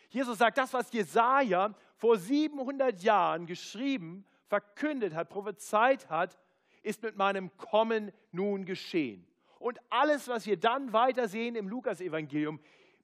Jesus 0.10 0.38
sagt, 0.38 0.60
das, 0.60 0.72
was 0.74 0.94
Jesaja 0.94 1.74
vor 1.96 2.20
700 2.20 3.02
Jahren 3.02 3.48
geschrieben, 3.48 4.28
verkündet 4.46 5.16
hat, 5.16 5.30
prophezeit 5.30 6.08
hat, 6.08 6.38
ist 6.84 7.02
mit 7.02 7.18
meinem 7.18 7.58
Kommen 7.58 8.12
nun 8.32 8.64
geschehen. 8.64 9.26
Und 9.58 9.80
alles, 9.90 10.28
was 10.28 10.46
wir 10.46 10.58
dann 10.58 10.94
weiter 10.94 11.28
sehen 11.28 11.56
im 11.56 11.68
Lukasevangelium, 11.68 12.60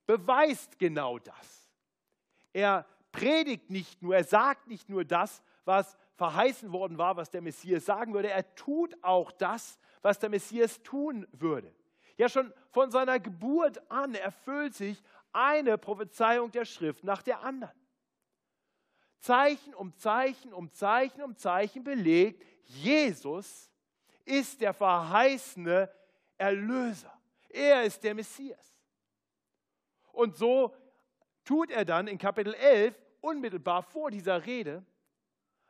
beweist 0.06 0.78
genau 0.78 1.18
das. 1.18 1.65
Er 2.56 2.86
predigt 3.12 3.70
nicht 3.70 4.02
nur, 4.02 4.16
er 4.16 4.24
sagt 4.24 4.70
nicht 4.70 4.88
nur 4.88 5.04
das, 5.04 5.44
was 5.66 5.98
verheißen 6.16 6.72
worden 6.72 6.98
war, 6.98 7.18
was 7.18 7.30
der 7.30 7.42
Messias 7.42 7.84
sagen 7.84 8.14
würde. 8.14 8.30
Er 8.30 8.56
tut 8.56 8.96
auch 9.04 9.34
das, 9.34 9.78
was 10.02 10.20
der 10.20 10.30
Messias 10.30 10.82
tun 10.82 11.28
würde. 11.34 11.76
Ja, 12.16 12.30
schon 12.30 12.54
von 12.72 12.92
seiner 12.92 13.20
Geburt 13.20 13.92
an 13.92 14.16
erfüllt 14.16 14.74
sich 14.74 15.04
eine 15.34 15.78
Prophezeiung 15.78 16.50
der 16.50 16.64
Schrift 16.64 17.04
nach 17.04 17.22
der 17.22 17.44
anderen. 17.44 17.78
Zeichen 19.20 19.74
um 19.74 19.94
Zeichen 19.98 20.54
um 20.54 20.72
Zeichen 20.72 21.24
um 21.24 21.36
Zeichen 21.36 21.84
belegt, 21.84 22.42
Jesus 22.64 23.70
ist 24.24 24.62
der 24.62 24.74
verheißene 24.74 25.92
Erlöser. 26.38 27.12
Er 27.50 27.84
ist 27.84 28.02
der 28.02 28.16
Messias. 28.16 28.74
Und 30.14 30.38
so 30.38 30.74
tut 31.46 31.72
er 31.72 31.86
dann 31.86 32.08
in 32.08 32.18
Kapitel 32.18 32.54
11 32.54 33.00
unmittelbar 33.22 33.84
vor 33.84 34.12
dieser 34.12 34.46
Rede 34.46 34.84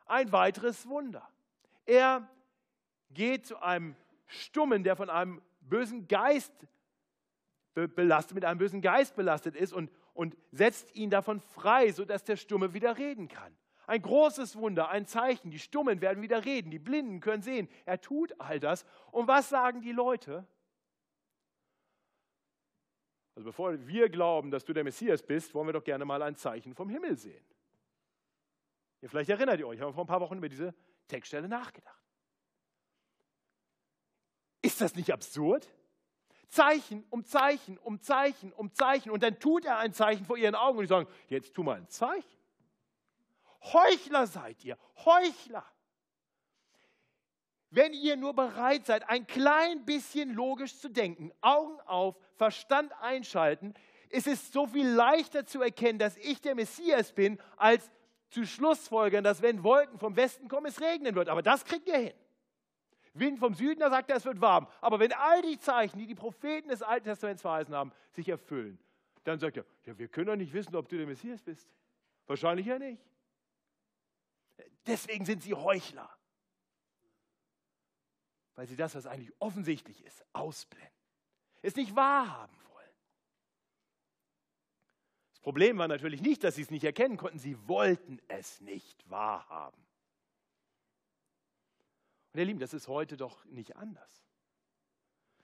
ein 0.06 0.32
weiteres 0.32 0.88
Wunder. 0.88 1.28
Er 1.84 2.28
geht 3.10 3.46
zu 3.46 3.62
einem 3.62 3.94
Stummen, 4.26 4.82
der 4.82 4.96
von 4.96 5.10
einem 5.10 5.40
bösen 5.60 6.08
Geist 6.08 6.52
belastet, 7.74 8.34
mit 8.34 8.44
einem 8.44 8.58
bösen 8.58 8.80
Geist 8.80 9.14
belastet 9.14 9.54
ist 9.54 9.72
und, 9.72 9.90
und 10.14 10.36
setzt 10.50 10.94
ihn 10.94 11.10
davon 11.10 11.40
frei, 11.40 11.92
sodass 11.92 12.24
der 12.24 12.36
Stumme 12.36 12.72
wieder 12.72 12.96
reden 12.96 13.28
kann. 13.28 13.56
Ein 13.86 14.02
großes 14.02 14.56
Wunder, 14.56 14.88
ein 14.88 15.06
Zeichen. 15.06 15.50
Die 15.50 15.58
Stummen 15.58 16.00
werden 16.00 16.22
wieder 16.22 16.44
reden, 16.44 16.70
die 16.70 16.78
Blinden 16.78 17.20
können 17.20 17.42
sehen. 17.42 17.68
Er 17.84 18.00
tut 18.00 18.34
all 18.40 18.58
das. 18.58 18.84
Und 19.12 19.28
was 19.28 19.48
sagen 19.48 19.80
die 19.80 19.92
Leute? 19.92 20.46
Also 23.36 23.50
bevor 23.50 23.86
wir 23.86 24.08
glauben, 24.08 24.50
dass 24.50 24.64
du 24.64 24.72
der 24.72 24.82
Messias 24.82 25.22
bist, 25.22 25.54
wollen 25.54 25.68
wir 25.68 25.74
doch 25.74 25.84
gerne 25.84 26.06
mal 26.06 26.22
ein 26.22 26.36
Zeichen 26.36 26.74
vom 26.74 26.88
Himmel 26.88 27.16
sehen. 27.16 27.44
Ja, 29.02 29.08
vielleicht 29.08 29.28
erinnert 29.28 29.60
ihr 29.60 29.68
euch, 29.68 29.78
wir 29.78 29.86
haben 29.86 29.92
vor 29.92 30.04
ein 30.04 30.08
paar 30.08 30.22
Wochen 30.22 30.38
über 30.38 30.48
diese 30.48 30.74
Textstelle 31.06 31.46
nachgedacht. 31.46 32.02
Ist 34.62 34.80
das 34.80 34.96
nicht 34.96 35.12
absurd? 35.12 35.68
Zeichen 36.48 37.04
um 37.10 37.24
Zeichen 37.24 37.76
um 37.76 38.00
Zeichen 38.00 38.52
um 38.54 38.72
Zeichen 38.72 39.10
und 39.10 39.22
dann 39.22 39.38
tut 39.38 39.66
er 39.66 39.78
ein 39.78 39.92
Zeichen 39.92 40.24
vor 40.24 40.38
ihren 40.38 40.54
Augen 40.54 40.78
und 40.78 40.84
die 40.84 40.88
sagen, 40.88 41.08
jetzt 41.28 41.52
tu 41.54 41.62
mal 41.62 41.76
ein 41.76 41.88
Zeichen. 41.88 42.40
Heuchler 43.60 44.26
seid 44.26 44.64
ihr, 44.64 44.78
Heuchler. 45.04 45.64
Wenn 47.70 47.92
ihr 47.92 48.16
nur 48.16 48.34
bereit 48.34 48.86
seid, 48.86 49.08
ein 49.08 49.26
klein 49.26 49.84
bisschen 49.84 50.32
logisch 50.34 50.78
zu 50.78 50.88
denken, 50.88 51.32
Augen 51.40 51.80
auf, 51.80 52.16
Verstand 52.36 52.92
einschalten, 53.00 53.74
ist 54.10 54.26
es 54.26 54.52
so 54.52 54.66
viel 54.66 54.88
leichter 54.88 55.46
zu 55.46 55.60
erkennen, 55.60 55.98
dass 55.98 56.16
ich 56.18 56.40
der 56.40 56.54
Messias 56.54 57.12
bin, 57.12 57.38
als 57.56 57.90
zu 58.28 58.46
schlussfolgern, 58.46 59.24
dass 59.24 59.42
wenn 59.42 59.62
Wolken 59.62 59.98
vom 59.98 60.16
Westen 60.16 60.48
kommen, 60.48 60.66
es 60.66 60.80
regnen 60.80 61.14
wird. 61.14 61.28
Aber 61.28 61.42
das 61.42 61.64
kriegt 61.64 61.88
ihr 61.88 61.98
hin. 61.98 62.14
Wind 63.14 63.38
vom 63.38 63.54
Süden, 63.54 63.80
da 63.80 63.90
sagt 63.90 64.10
er, 64.10 64.16
es 64.16 64.24
wird 64.24 64.40
warm. 64.40 64.68
Aber 64.80 64.98
wenn 64.98 65.12
all 65.12 65.42
die 65.42 65.58
Zeichen, 65.58 65.98
die 65.98 66.06
die 66.06 66.14
Propheten 66.14 66.68
des 66.68 66.82
Alten 66.82 67.06
Testaments 67.06 67.42
verheißen 67.42 67.74
haben, 67.74 67.92
sich 68.12 68.28
erfüllen, 68.28 68.78
dann 69.24 69.38
sagt 69.38 69.56
er, 69.56 69.64
ja, 69.84 69.98
wir 69.98 70.08
können 70.08 70.26
doch 70.26 70.36
nicht 70.36 70.52
wissen, 70.52 70.76
ob 70.76 70.88
du 70.88 70.96
der 70.96 71.06
Messias 71.06 71.42
bist. 71.42 71.68
Wahrscheinlich 72.26 72.66
ja 72.66 72.78
nicht. 72.78 73.02
Deswegen 74.86 75.24
sind 75.24 75.42
sie 75.42 75.54
Heuchler. 75.54 76.08
Weil 78.56 78.66
sie 78.66 78.76
das, 78.76 78.94
was 78.94 79.06
eigentlich 79.06 79.32
offensichtlich 79.38 80.04
ist, 80.04 80.24
ausblenden. 80.32 80.90
Es 81.62 81.76
nicht 81.76 81.94
wahrhaben 81.94 82.56
wollen. 82.70 82.94
Das 85.30 85.40
Problem 85.40 85.78
war 85.78 85.88
natürlich 85.88 86.22
nicht, 86.22 86.42
dass 86.42 86.56
sie 86.56 86.62
es 86.62 86.70
nicht 86.70 86.84
erkennen 86.84 87.18
konnten, 87.18 87.38
sie 87.38 87.56
wollten 87.68 88.18
es 88.28 88.60
nicht 88.60 89.08
wahrhaben. 89.10 89.86
Und 92.32 92.40
ihr 92.40 92.46
Lieben, 92.46 92.60
das 92.60 92.74
ist 92.74 92.88
heute 92.88 93.16
doch 93.16 93.44
nicht 93.46 93.76
anders. 93.76 94.26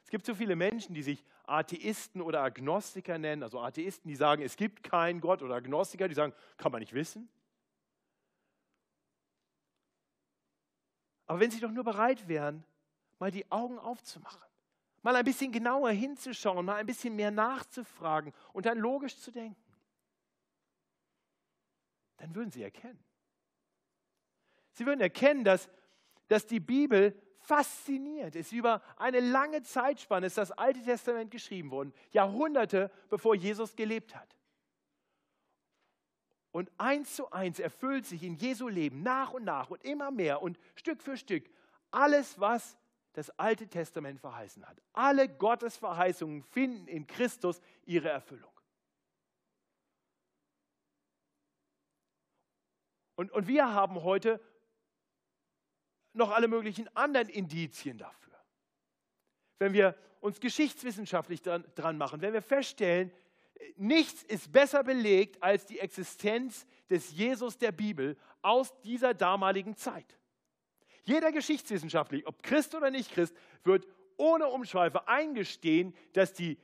Es 0.04 0.10
gibt 0.10 0.26
so 0.26 0.34
viele 0.34 0.56
Menschen, 0.56 0.94
die 0.94 1.02
sich 1.02 1.24
Atheisten 1.44 2.20
oder 2.20 2.42
Agnostiker 2.42 3.18
nennen, 3.18 3.42
also 3.42 3.60
Atheisten, 3.60 4.08
die 4.08 4.16
sagen, 4.16 4.42
es 4.42 4.56
gibt 4.56 4.82
keinen 4.82 5.20
Gott 5.20 5.42
oder 5.42 5.54
Agnostiker, 5.54 6.08
die 6.08 6.14
sagen, 6.14 6.34
kann 6.56 6.72
man 6.72 6.80
nicht 6.80 6.92
wissen. 6.92 7.28
Aber 11.26 11.40
wenn 11.40 11.50
sie 11.50 11.60
doch 11.60 11.70
nur 11.70 11.84
bereit 11.84 12.28
wären, 12.28 12.64
mal 13.22 13.30
die 13.30 13.48
Augen 13.52 13.78
aufzumachen, 13.78 14.42
mal 15.02 15.14
ein 15.14 15.24
bisschen 15.24 15.52
genauer 15.52 15.90
hinzuschauen, 15.90 16.66
mal 16.66 16.74
ein 16.74 16.86
bisschen 16.86 17.14
mehr 17.14 17.30
nachzufragen 17.30 18.32
und 18.52 18.66
dann 18.66 18.78
logisch 18.78 19.16
zu 19.16 19.30
denken, 19.30 19.62
dann 22.16 22.34
würden 22.34 22.50
sie 22.50 22.64
erkennen. 22.64 22.98
Sie 24.72 24.86
würden 24.86 25.00
erkennen, 25.00 25.44
dass, 25.44 25.70
dass 26.26 26.48
die 26.48 26.58
Bibel 26.58 27.16
fasziniert 27.38 28.34
ist. 28.34 28.50
Über 28.50 28.82
eine 28.96 29.20
lange 29.20 29.62
Zeitspanne 29.62 30.26
ist 30.26 30.36
das 30.36 30.50
Alte 30.50 30.82
Testament 30.82 31.30
geschrieben 31.30 31.70
worden, 31.70 31.94
Jahrhunderte 32.10 32.90
bevor 33.08 33.36
Jesus 33.36 33.76
gelebt 33.76 34.16
hat. 34.16 34.34
Und 36.50 36.72
eins 36.76 37.14
zu 37.14 37.30
eins 37.30 37.60
erfüllt 37.60 38.04
sich 38.04 38.24
in 38.24 38.34
Jesu 38.34 38.66
Leben 38.66 39.04
nach 39.04 39.32
und 39.32 39.44
nach 39.44 39.70
und 39.70 39.84
immer 39.84 40.10
mehr 40.10 40.42
und 40.42 40.58
Stück 40.74 41.00
für 41.00 41.16
Stück 41.16 41.48
alles, 41.92 42.40
was 42.40 42.76
das 43.12 43.30
Alte 43.38 43.68
Testament 43.68 44.20
verheißen 44.20 44.66
hat. 44.66 44.80
Alle 44.92 45.28
Gottes 45.28 45.76
Verheißungen 45.76 46.42
finden 46.42 46.88
in 46.88 47.06
Christus 47.06 47.60
ihre 47.84 48.08
Erfüllung. 48.08 48.52
Und, 53.16 53.30
und 53.32 53.46
wir 53.46 53.72
haben 53.72 54.02
heute 54.02 54.40
noch 56.14 56.30
alle 56.30 56.48
möglichen 56.48 56.94
anderen 56.96 57.28
Indizien 57.28 57.98
dafür. 57.98 58.38
Wenn 59.58 59.72
wir 59.72 59.96
uns 60.20 60.40
geschichtswissenschaftlich 60.40 61.42
dran, 61.42 61.64
dran 61.74 61.98
machen, 61.98 62.20
wenn 62.20 62.32
wir 62.32 62.42
feststellen, 62.42 63.12
nichts 63.76 64.22
ist 64.24 64.52
besser 64.52 64.82
belegt 64.82 65.42
als 65.42 65.66
die 65.66 65.78
Existenz 65.78 66.66
des 66.90 67.12
Jesus 67.12 67.58
der 67.58 67.72
Bibel 67.72 68.16
aus 68.40 68.78
dieser 68.80 69.14
damaligen 69.14 69.76
Zeit. 69.76 70.18
Jeder 71.02 71.32
Geschichtswissenschaftler, 71.32 72.20
ob 72.26 72.42
Christ 72.42 72.74
oder 72.74 72.90
nicht 72.90 73.12
Christ, 73.12 73.34
wird 73.64 73.86
ohne 74.16 74.48
Umschweife 74.48 75.08
eingestehen, 75.08 75.94
dass 76.12 76.32
die, 76.32 76.58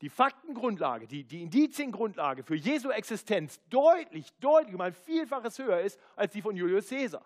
die 0.00 0.08
Faktengrundlage, 0.08 1.06
die, 1.06 1.24
die 1.24 1.42
Indiziengrundlage 1.42 2.42
für 2.42 2.54
Jesu 2.54 2.90
Existenz 2.90 3.60
deutlich, 3.68 4.32
deutlich 4.40 4.74
um 4.74 4.80
ein 4.80 4.94
Vielfaches 4.94 5.58
höher 5.58 5.80
ist 5.80 6.00
als 6.16 6.32
die 6.32 6.42
von 6.42 6.56
Julius 6.56 6.88
Caesar. 6.88 7.24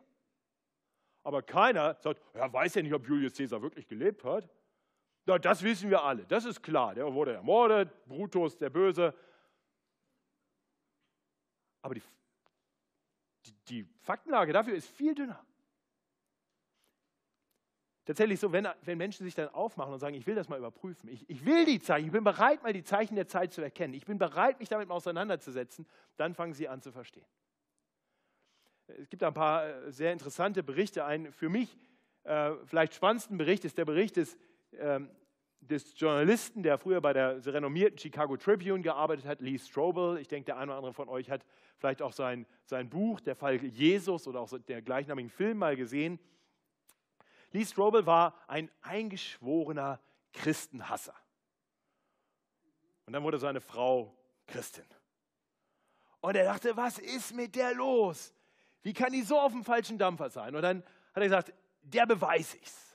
Aber 1.22 1.42
keiner 1.42 1.96
sagt, 2.00 2.20
er 2.34 2.52
weiß 2.52 2.74
ja 2.76 2.82
nicht, 2.82 2.94
ob 2.94 3.06
Julius 3.06 3.34
Caesar 3.34 3.62
wirklich 3.62 3.86
gelebt 3.86 4.24
hat. 4.24 4.48
Na, 5.26 5.38
das 5.38 5.62
wissen 5.62 5.90
wir 5.90 6.02
alle, 6.04 6.24
das 6.26 6.44
ist 6.44 6.62
klar. 6.62 6.94
Der 6.94 7.12
wurde 7.12 7.34
ermordet, 7.34 7.90
Brutus, 8.06 8.56
der 8.56 8.70
Böse. 8.70 9.12
Aber 11.82 11.94
die, 11.94 12.02
die, 13.46 13.54
die 13.68 13.88
Faktenlage 14.02 14.52
dafür 14.52 14.74
ist 14.74 14.88
viel 14.88 15.14
dünner. 15.14 15.44
Tatsächlich 18.04 18.38
so, 18.38 18.52
wenn, 18.52 18.68
wenn 18.82 18.98
Menschen 18.98 19.24
sich 19.24 19.34
dann 19.34 19.48
aufmachen 19.48 19.92
und 19.92 19.98
sagen, 19.98 20.14
ich 20.14 20.26
will 20.28 20.36
das 20.36 20.48
mal 20.48 20.58
überprüfen, 20.58 21.08
ich, 21.08 21.28
ich 21.28 21.44
will 21.44 21.64
die 21.64 21.80
Zeichen, 21.80 22.06
ich 22.06 22.12
bin 22.12 22.22
bereit, 22.22 22.62
mal 22.62 22.72
die 22.72 22.84
Zeichen 22.84 23.16
der 23.16 23.26
Zeit 23.26 23.52
zu 23.52 23.62
erkennen, 23.62 23.94
ich 23.94 24.04
bin 24.04 24.16
bereit, 24.16 24.60
mich 24.60 24.68
damit 24.68 24.88
mal 24.88 24.94
auseinanderzusetzen, 24.94 25.86
dann 26.16 26.34
fangen 26.34 26.54
sie 26.54 26.68
an 26.68 26.80
zu 26.80 26.92
verstehen. 26.92 27.26
Es 28.86 29.08
gibt 29.08 29.24
ein 29.24 29.34
paar 29.34 29.66
äh, 29.66 29.90
sehr 29.90 30.12
interessante 30.12 30.62
Berichte. 30.62 31.04
Ein 31.04 31.32
für 31.32 31.48
mich 31.48 31.76
äh, 32.22 32.52
vielleicht 32.64 32.94
spannendsten 32.94 33.36
Bericht 33.38 33.64
ist 33.64 33.76
der 33.76 33.84
Bericht 33.84 34.16
des 34.16 34.38
ähm, 34.72 35.10
des 35.60 35.98
Journalisten, 35.98 36.62
der 36.62 36.78
früher 36.78 37.00
bei 37.00 37.12
der 37.12 37.44
renommierten 37.44 37.98
Chicago 37.98 38.36
Tribune 38.36 38.82
gearbeitet 38.82 39.26
hat, 39.26 39.40
Lee 39.40 39.58
Strobel. 39.58 40.18
Ich 40.18 40.28
denke, 40.28 40.46
der 40.46 40.56
eine 40.58 40.70
oder 40.70 40.78
andere 40.78 40.94
von 40.94 41.08
euch 41.08 41.30
hat 41.30 41.44
vielleicht 41.78 42.02
auch 42.02 42.12
sein, 42.12 42.46
sein 42.64 42.88
Buch, 42.88 43.20
der 43.20 43.34
Fall 43.34 43.56
Jesus 43.56 44.26
oder 44.26 44.40
auch 44.40 44.50
der 44.68 44.82
gleichnamigen 44.82 45.30
Film 45.30 45.58
mal 45.58 45.76
gesehen. 45.76 46.18
Lee 47.52 47.64
Strobel 47.64 48.06
war 48.06 48.38
ein 48.46 48.70
eingeschworener 48.82 50.00
Christenhasser. 50.32 51.14
Und 53.06 53.12
dann 53.12 53.22
wurde 53.22 53.38
seine 53.38 53.60
Frau 53.60 54.16
Christin. 54.46 54.84
Und 56.20 56.36
er 56.36 56.44
dachte, 56.44 56.76
was 56.76 56.98
ist 56.98 57.34
mit 57.34 57.54
der 57.54 57.74
los? 57.74 58.34
Wie 58.82 58.92
kann 58.92 59.12
die 59.12 59.22
so 59.22 59.38
auf 59.38 59.52
dem 59.52 59.64
falschen 59.64 59.98
Dampfer 59.98 60.28
sein? 60.28 60.54
Und 60.54 60.62
dann 60.62 60.82
hat 60.82 61.22
er 61.22 61.24
gesagt, 61.24 61.52
der 61.82 62.06
beweis 62.06 62.54
ich's 62.54 62.85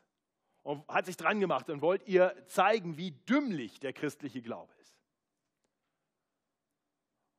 und 0.63 0.87
hat 0.87 1.05
sich 1.05 1.17
dran 1.17 1.39
gemacht 1.39 1.69
und 1.69 1.81
wollte 1.81 2.09
ihr 2.09 2.35
zeigen, 2.47 2.97
wie 2.97 3.11
dümmlich 3.11 3.79
der 3.79 3.93
christliche 3.93 4.41
Glaube 4.41 4.73
ist. 4.81 4.95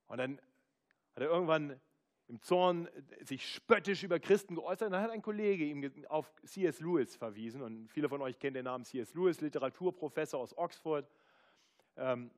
Und 0.07 0.19
dann 0.19 0.41
hat 1.15 1.23
er 1.23 1.29
irgendwann 1.29 1.81
im 2.29 2.41
Zorn 2.41 2.89
sich 3.21 3.47
spöttisch 3.47 4.03
über 4.03 4.19
Christen 4.19 4.55
geäußert. 4.55 4.87
Und 4.87 4.93
dann 4.93 5.03
hat 5.03 5.11
ein 5.11 5.23
Kollege 5.23 5.65
ihm 5.65 5.91
auf 6.09 6.33
C.S. 6.45 6.81
Lewis 6.81 7.17
verwiesen. 7.17 7.63
Und 7.63 7.89
viele 7.89 8.09
von 8.09 8.23
euch 8.23 8.39
kennen 8.39 8.55
den 8.55 8.65
Namen 8.65 8.85
C.S. 8.85 9.15
Lewis, 9.15 9.41
Literaturprofessor 9.41 10.41
aus 10.41 10.57
Oxford, 10.57 11.09
ähm, 11.97 12.31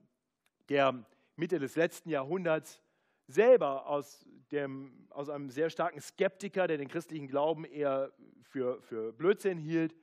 der 0.68 1.04
Mitte 1.36 1.58
des 1.58 1.76
letzten 1.76 2.10
Jahrhunderts 2.10 2.82
selber 3.26 3.86
aus 3.86 4.26
dem, 4.50 5.06
aus 5.10 5.28
einem 5.28 5.50
sehr 5.50 5.70
starken 5.70 6.00
Skeptiker, 6.00 6.66
der 6.66 6.78
den 6.78 6.88
christlichen 6.88 7.28
Glauben 7.28 7.64
eher 7.64 8.12
für, 8.42 8.82
für 8.82 9.12
Blödsinn 9.12 9.58
hielt, 9.58 9.94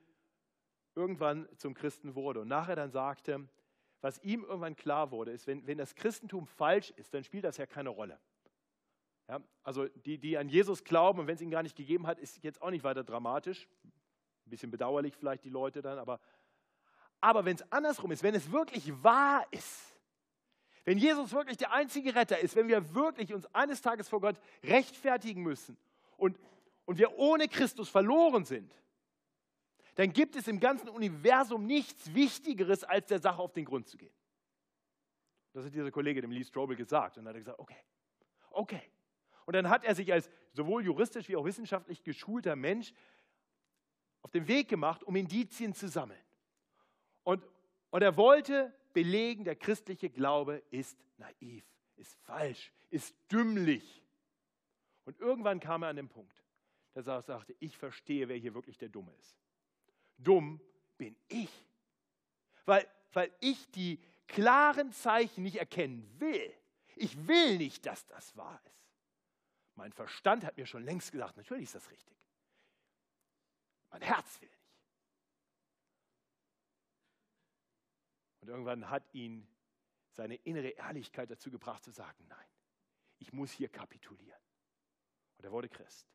irgendwann 0.96 1.48
zum 1.58 1.74
Christen 1.74 2.16
wurde 2.16 2.42
und 2.42 2.48
nachher 2.48 2.76
dann 2.76 2.92
sagte, 2.92 3.48
was 4.02 4.20
ihm 4.24 4.44
irgendwann 4.44 4.76
klar 4.76 5.12
wurde, 5.12 5.32
ist, 5.32 5.48
wenn, 5.48 5.66
wenn 5.68 5.78
das 5.78 5.96
Christentum 5.96 6.48
falsch 6.48 6.92
ist, 6.92 7.14
dann 7.14 7.24
spielt 7.24 7.44
das 7.44 7.58
ja 7.58 7.66
keine 7.66 7.90
Rolle. 7.90 8.20
Ja, 9.28 9.40
also 9.64 9.88
die, 9.88 10.18
die 10.18 10.38
an 10.38 10.50
Jesus 10.50 10.84
glauben 10.84 11.20
und 11.20 11.28
wenn 11.28 11.36
es 11.36 11.42
ihn 11.42 11.52
gar 11.52 11.64
nicht 11.64 11.76
gegeben 11.76 12.08
hat, 12.08 12.20
ist 12.20 12.44
jetzt 12.44 12.62
auch 12.62 12.72
nicht 12.72 12.84
weiter 12.84 13.04
dramatisch. 13.04 13.68
Ein 13.84 14.50
bisschen 14.50 14.72
bedauerlich 14.72 15.16
vielleicht 15.16 15.46
die 15.46 15.50
Leute 15.50 15.82
dann, 15.82 16.00
aber, 16.00 16.20
aber 17.22 17.46
wenn 17.46 17.56
es 17.56 17.72
andersrum 17.72 18.12
ist, 18.12 18.24
wenn 18.24 18.36
es 18.36 18.52
wirklich 18.52 18.92
wahr 19.04 19.46
ist, 19.52 19.92
wenn 20.84 20.98
Jesus 20.98 21.32
wirklich 21.32 21.58
der 21.58 21.72
einzige 21.72 22.16
Retter 22.16 22.40
ist, 22.40 22.56
wenn 22.56 22.68
wir 22.68 22.96
wirklich 22.96 23.34
uns 23.34 23.46
eines 23.54 23.82
Tages 23.82 24.10
vor 24.10 24.20
Gott 24.20 24.36
rechtfertigen 24.64 25.44
müssen 25.44 25.78
und, 26.18 26.40
und 26.86 26.98
wir 26.98 27.18
ohne 27.20 27.48
Christus 27.48 27.88
verloren 27.88 28.46
sind, 28.46 28.74
dann 29.96 30.14
gibt 30.14 30.36
es 30.36 30.48
im 30.48 30.60
ganzen 30.60 30.90
Universum 30.90 31.66
nichts 31.66 32.14
Wichtigeres, 32.14 32.84
als 32.84 33.08
der 33.08 33.20
Sache 33.20 33.42
auf 33.42 33.54
den 33.54 33.66
Grund 33.66 33.88
zu 33.88 33.98
gehen. 33.98 34.14
Das 35.54 35.66
hat 35.66 35.74
dieser 35.74 35.92
Kollege 35.92 36.22
dem 36.22 36.32
Lee 36.32 36.44
Strobel 36.44 36.76
gesagt. 36.76 37.18
Und 37.18 37.26
dann 37.26 37.32
hat 37.32 37.36
er 37.36 37.42
gesagt, 37.42 37.60
okay, 37.60 37.84
okay. 38.52 38.82
Und 39.46 39.56
dann 39.56 39.70
hat 39.70 39.84
er 39.84 39.96
sich 39.96 40.12
als 40.14 40.30
sowohl 40.54 40.86
juristisch 40.86 41.28
wie 41.28 41.36
auch 41.36 41.44
wissenschaftlich 41.44 42.04
geschulter 42.04 42.56
Mensch 42.56 42.94
auf 44.22 44.32
den 44.32 44.48
Weg 44.48 44.70
gemacht, 44.70 45.04
um 45.04 45.16
Indizien 45.16 45.74
zu 45.74 45.90
sammeln. 45.90 46.24
Und, 47.24 47.44
und 47.90 48.02
er 48.02 48.16
wollte 48.18 48.74
belegen, 48.94 49.44
der 49.44 49.56
christliche 49.56 50.10
Glaube 50.10 50.64
ist 50.70 50.98
naiv, 51.18 51.66
ist 51.98 52.16
falsch, 52.22 52.72
ist 52.90 53.16
dümmlich. 53.32 54.04
Und 55.06 55.20
irgendwann 55.20 55.60
kam 55.60 55.84
er 55.84 55.90
an 55.90 55.96
den 55.96 56.08
Punkt, 56.08 56.44
dass 56.94 57.08
er 57.08 57.22
sagte, 57.22 57.56
ich 57.60 57.78
verstehe, 57.78 58.30
wer 58.30 58.38
hier 58.38 58.54
wirklich 58.54 58.78
der 58.78 58.90
Dumme 58.90 59.14
ist. 59.20 59.41
Dumm 60.24 60.62
bin 60.98 61.16
ich, 61.28 61.50
weil, 62.66 62.88
weil 63.14 63.32
ich 63.40 63.70
die 63.72 64.00
klaren 64.28 64.92
Zeichen 64.92 65.44
nicht 65.44 65.58
erkennen 65.58 66.10
will. 66.20 66.54
Ich 66.96 67.28
will 67.28 67.58
nicht, 67.58 67.86
dass 67.86 68.06
das 68.08 68.36
wahr 68.38 68.62
ist. 68.66 68.72
Mein 69.76 69.94
Verstand 69.94 70.44
hat 70.44 70.58
mir 70.58 70.66
schon 70.66 70.84
längst 70.84 71.12
gesagt, 71.12 71.38
natürlich 71.38 71.64
ist 71.64 71.76
das 71.76 71.90
richtig. 71.90 72.18
Mein 73.90 74.02
Herz 74.02 74.40
will 74.42 74.50
nicht. 74.50 74.62
Und 78.42 78.50
irgendwann 78.50 78.90
hat 78.90 79.04
ihn 79.14 79.48
seine 80.12 80.36
innere 80.36 80.70
Ehrlichkeit 80.70 81.30
dazu 81.30 81.52
gebracht 81.52 81.84
zu 81.84 81.92
sagen, 81.92 82.26
nein, 82.28 82.48
ich 83.20 83.32
muss 83.34 83.52
hier 83.52 83.70
kapitulieren. 83.70 84.42
Und 85.38 85.46
er 85.46 85.52
wurde 85.52 85.70
Christ 85.70 86.08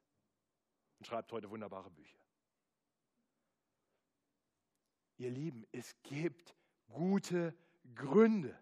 und 0.98 1.06
schreibt 1.06 1.32
heute 1.32 1.50
wunderbare 1.50 1.90
Bücher. 1.90 2.18
Ihr 5.18 5.30
Lieben, 5.30 5.66
es 5.72 5.94
gibt 6.02 6.54
gute 6.88 7.54
Gründe 7.94 8.58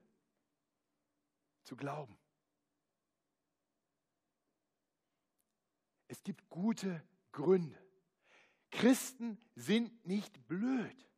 zu 1.64 1.76
glauben. 1.76 2.16
Es 6.08 6.22
gibt 6.22 6.48
gute 6.48 7.02
Gründe. 7.32 7.78
Christen 8.70 9.38
sind 9.54 10.06
nicht 10.06 10.46
blöd. 10.46 11.08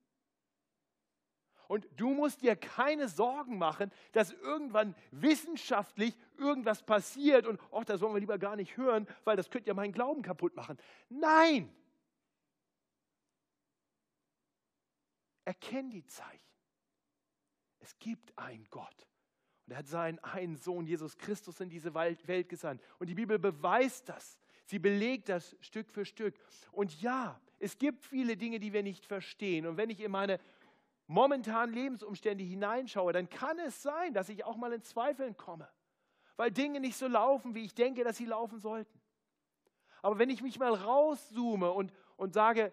Und 1.69 1.89
du 1.97 2.11
musst 2.11 2.43
dir 2.43 2.55
keine 2.55 3.09
Sorgen 3.09 3.59
machen, 3.59 3.91
dass 4.13 4.33
irgendwann 4.33 4.95
wissenschaftlich 5.11 6.17
irgendwas 6.39 6.83
passiert 6.85 7.47
und, 7.47 7.61
ach, 7.73 7.85
das 7.85 8.01
wollen 8.01 8.15
wir 8.15 8.21
lieber 8.21 8.39
gar 8.39 8.57
nicht 8.57 8.77
hören, 8.77 9.09
weil 9.25 9.37
das 9.37 9.51
könnte 9.51 9.69
ja 9.69 9.75
meinen 9.75 9.93
Glauben 9.93 10.23
kaputt 10.23 10.55
machen. 10.55 10.79
Nein! 11.09 11.75
Erkenn 15.47 15.91
die 15.91 16.05
Zeichen. 16.05 16.45
Es 17.79 17.99
gibt 17.99 18.37
einen 18.37 18.67
Gott. 18.69 19.07
Und 19.67 19.73
er 19.73 19.79
hat 19.79 19.87
seinen 19.87 20.19
einen 20.19 20.57
Sohn, 20.57 20.87
Jesus 20.87 21.17
Christus, 21.17 21.61
in 21.61 21.71
diese 21.71 21.95
Welt 21.95 22.49
gesandt. 22.49 22.83
Und 22.99 23.09
die 23.09 23.15
Bibel 23.15 23.39
beweist 23.39 24.09
das. 24.09 24.39
Sie 24.67 24.79
belegt 24.79 25.29
das 25.29 25.57
Stück 25.61 25.91
für 25.91 26.05
Stück. 26.05 26.35
Und 26.73 27.01
ja, 27.01 27.41
es 27.59 27.79
gibt 27.79 28.05
viele 28.05 28.37
Dinge, 28.37 28.59
die 28.59 28.73
wir 28.73 28.83
nicht 28.83 29.07
verstehen. 29.07 29.67
Und 29.67 29.77
wenn 29.77 29.89
ich 29.89 30.01
in 30.01 30.11
meine 30.11 30.41
momentanen 31.07 31.75
Lebensumstände 31.75 32.43
hineinschaue, 32.43 33.13
dann 33.13 33.29
kann 33.29 33.59
es 33.61 33.81
sein, 33.83 34.13
dass 34.13 34.29
ich 34.29 34.45
auch 34.45 34.57
mal 34.57 34.73
in 34.73 34.83
Zweifeln 34.83 35.37
komme, 35.37 35.69
weil 36.37 36.51
Dinge 36.51 36.81
nicht 36.81 36.97
so 36.97 37.07
laufen, 37.07 37.55
wie 37.55 37.65
ich 37.65 37.75
denke, 37.75 38.03
dass 38.03 38.17
sie 38.17 38.27
laufen 38.27 38.59
sollten. 38.59 39.01
Aber 40.03 40.19
wenn 40.19 40.31
ich 40.31 40.43
mich 40.43 40.59
mal 40.59 40.75
rauszoome 40.75 41.71
und, 41.71 41.93
und 42.17 42.35
sage, 42.35 42.73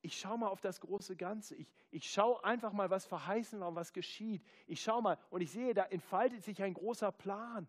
ich 0.00 0.18
schaue 0.18 0.38
mal 0.38 0.48
auf 0.48 0.60
das 0.60 0.80
große 0.80 1.16
Ganze, 1.16 1.54
ich, 1.56 1.72
ich 1.90 2.10
schaue 2.10 2.42
einfach 2.44 2.72
mal, 2.72 2.90
was 2.90 3.06
verheißen 3.06 3.60
war 3.60 3.68
und 3.68 3.74
was 3.74 3.92
geschieht. 3.92 4.44
Ich 4.66 4.82
schaue 4.82 5.02
mal 5.02 5.18
und 5.30 5.40
ich 5.40 5.50
sehe, 5.50 5.74
da 5.74 5.84
entfaltet 5.84 6.42
sich 6.44 6.62
ein 6.62 6.74
großer 6.74 7.10
Plan, 7.10 7.66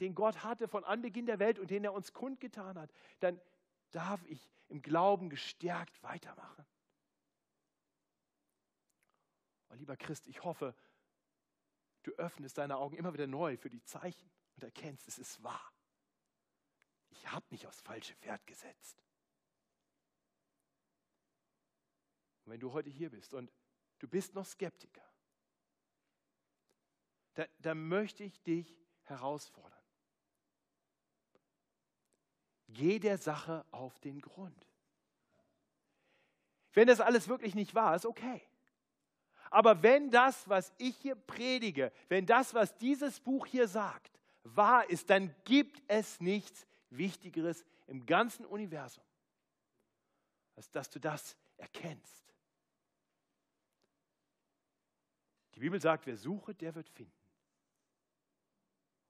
den 0.00 0.14
Gott 0.14 0.42
hatte 0.42 0.68
von 0.68 0.84
Anbeginn 0.84 1.26
der 1.26 1.38
Welt 1.38 1.58
und 1.58 1.70
den 1.70 1.84
er 1.84 1.92
uns 1.92 2.12
kundgetan 2.12 2.78
hat. 2.78 2.90
Dann 3.20 3.40
darf 3.90 4.24
ich 4.26 4.50
im 4.68 4.82
Glauben 4.82 5.30
gestärkt 5.30 6.02
weitermachen. 6.02 6.66
Und 9.68 9.78
lieber 9.78 9.96
Christ, 9.96 10.26
ich 10.26 10.44
hoffe, 10.44 10.74
du 12.02 12.12
öffnest 12.12 12.58
deine 12.58 12.76
Augen 12.76 12.96
immer 12.96 13.12
wieder 13.12 13.26
neu 13.26 13.56
für 13.56 13.70
die 13.70 13.82
Zeichen 13.82 14.30
und 14.54 14.64
erkennst, 14.64 15.08
es 15.08 15.18
ist 15.18 15.42
wahr. 15.42 15.72
Ich 17.10 17.30
habe 17.30 17.44
nicht 17.50 17.66
aufs 17.66 17.80
falsche 17.80 18.14
Pferd 18.16 18.46
gesetzt. 18.46 19.05
Und 22.46 22.52
wenn 22.52 22.60
du 22.60 22.72
heute 22.72 22.88
hier 22.88 23.10
bist 23.10 23.34
und 23.34 23.52
du 23.98 24.06
bist 24.06 24.34
noch 24.34 24.46
Skeptiker, 24.46 25.02
dann, 27.34 27.48
dann 27.58 27.88
möchte 27.88 28.22
ich 28.22 28.40
dich 28.42 28.78
herausfordern. 29.02 29.72
Geh 32.68 32.98
der 32.98 33.18
Sache 33.18 33.64
auf 33.72 33.98
den 34.00 34.20
Grund. 34.20 34.66
Wenn 36.72 36.86
das 36.86 37.00
alles 37.00 37.26
wirklich 37.26 37.54
nicht 37.54 37.74
wahr 37.74 37.96
ist, 37.96 38.06
okay. 38.06 38.42
Aber 39.50 39.82
wenn 39.82 40.10
das, 40.10 40.48
was 40.48 40.72
ich 40.78 40.96
hier 40.98 41.14
predige, 41.14 41.92
wenn 42.08 42.26
das, 42.26 42.54
was 42.54 42.76
dieses 42.78 43.20
Buch 43.20 43.46
hier 43.46 43.66
sagt, 43.66 44.20
wahr 44.44 44.88
ist, 44.88 45.10
dann 45.10 45.34
gibt 45.44 45.82
es 45.88 46.20
nichts 46.20 46.66
Wichtigeres 46.90 47.64
im 47.86 48.06
ganzen 48.06 48.44
Universum, 48.46 49.04
als 50.54 50.70
dass 50.70 50.90
du 50.90 51.00
das 51.00 51.36
erkennst. 51.56 52.35
Die 55.56 55.60
Bibel 55.60 55.80
sagt, 55.80 56.06
wer 56.06 56.18
sucht, 56.18 56.60
der 56.60 56.74
wird 56.74 56.88
finden. 56.90 57.12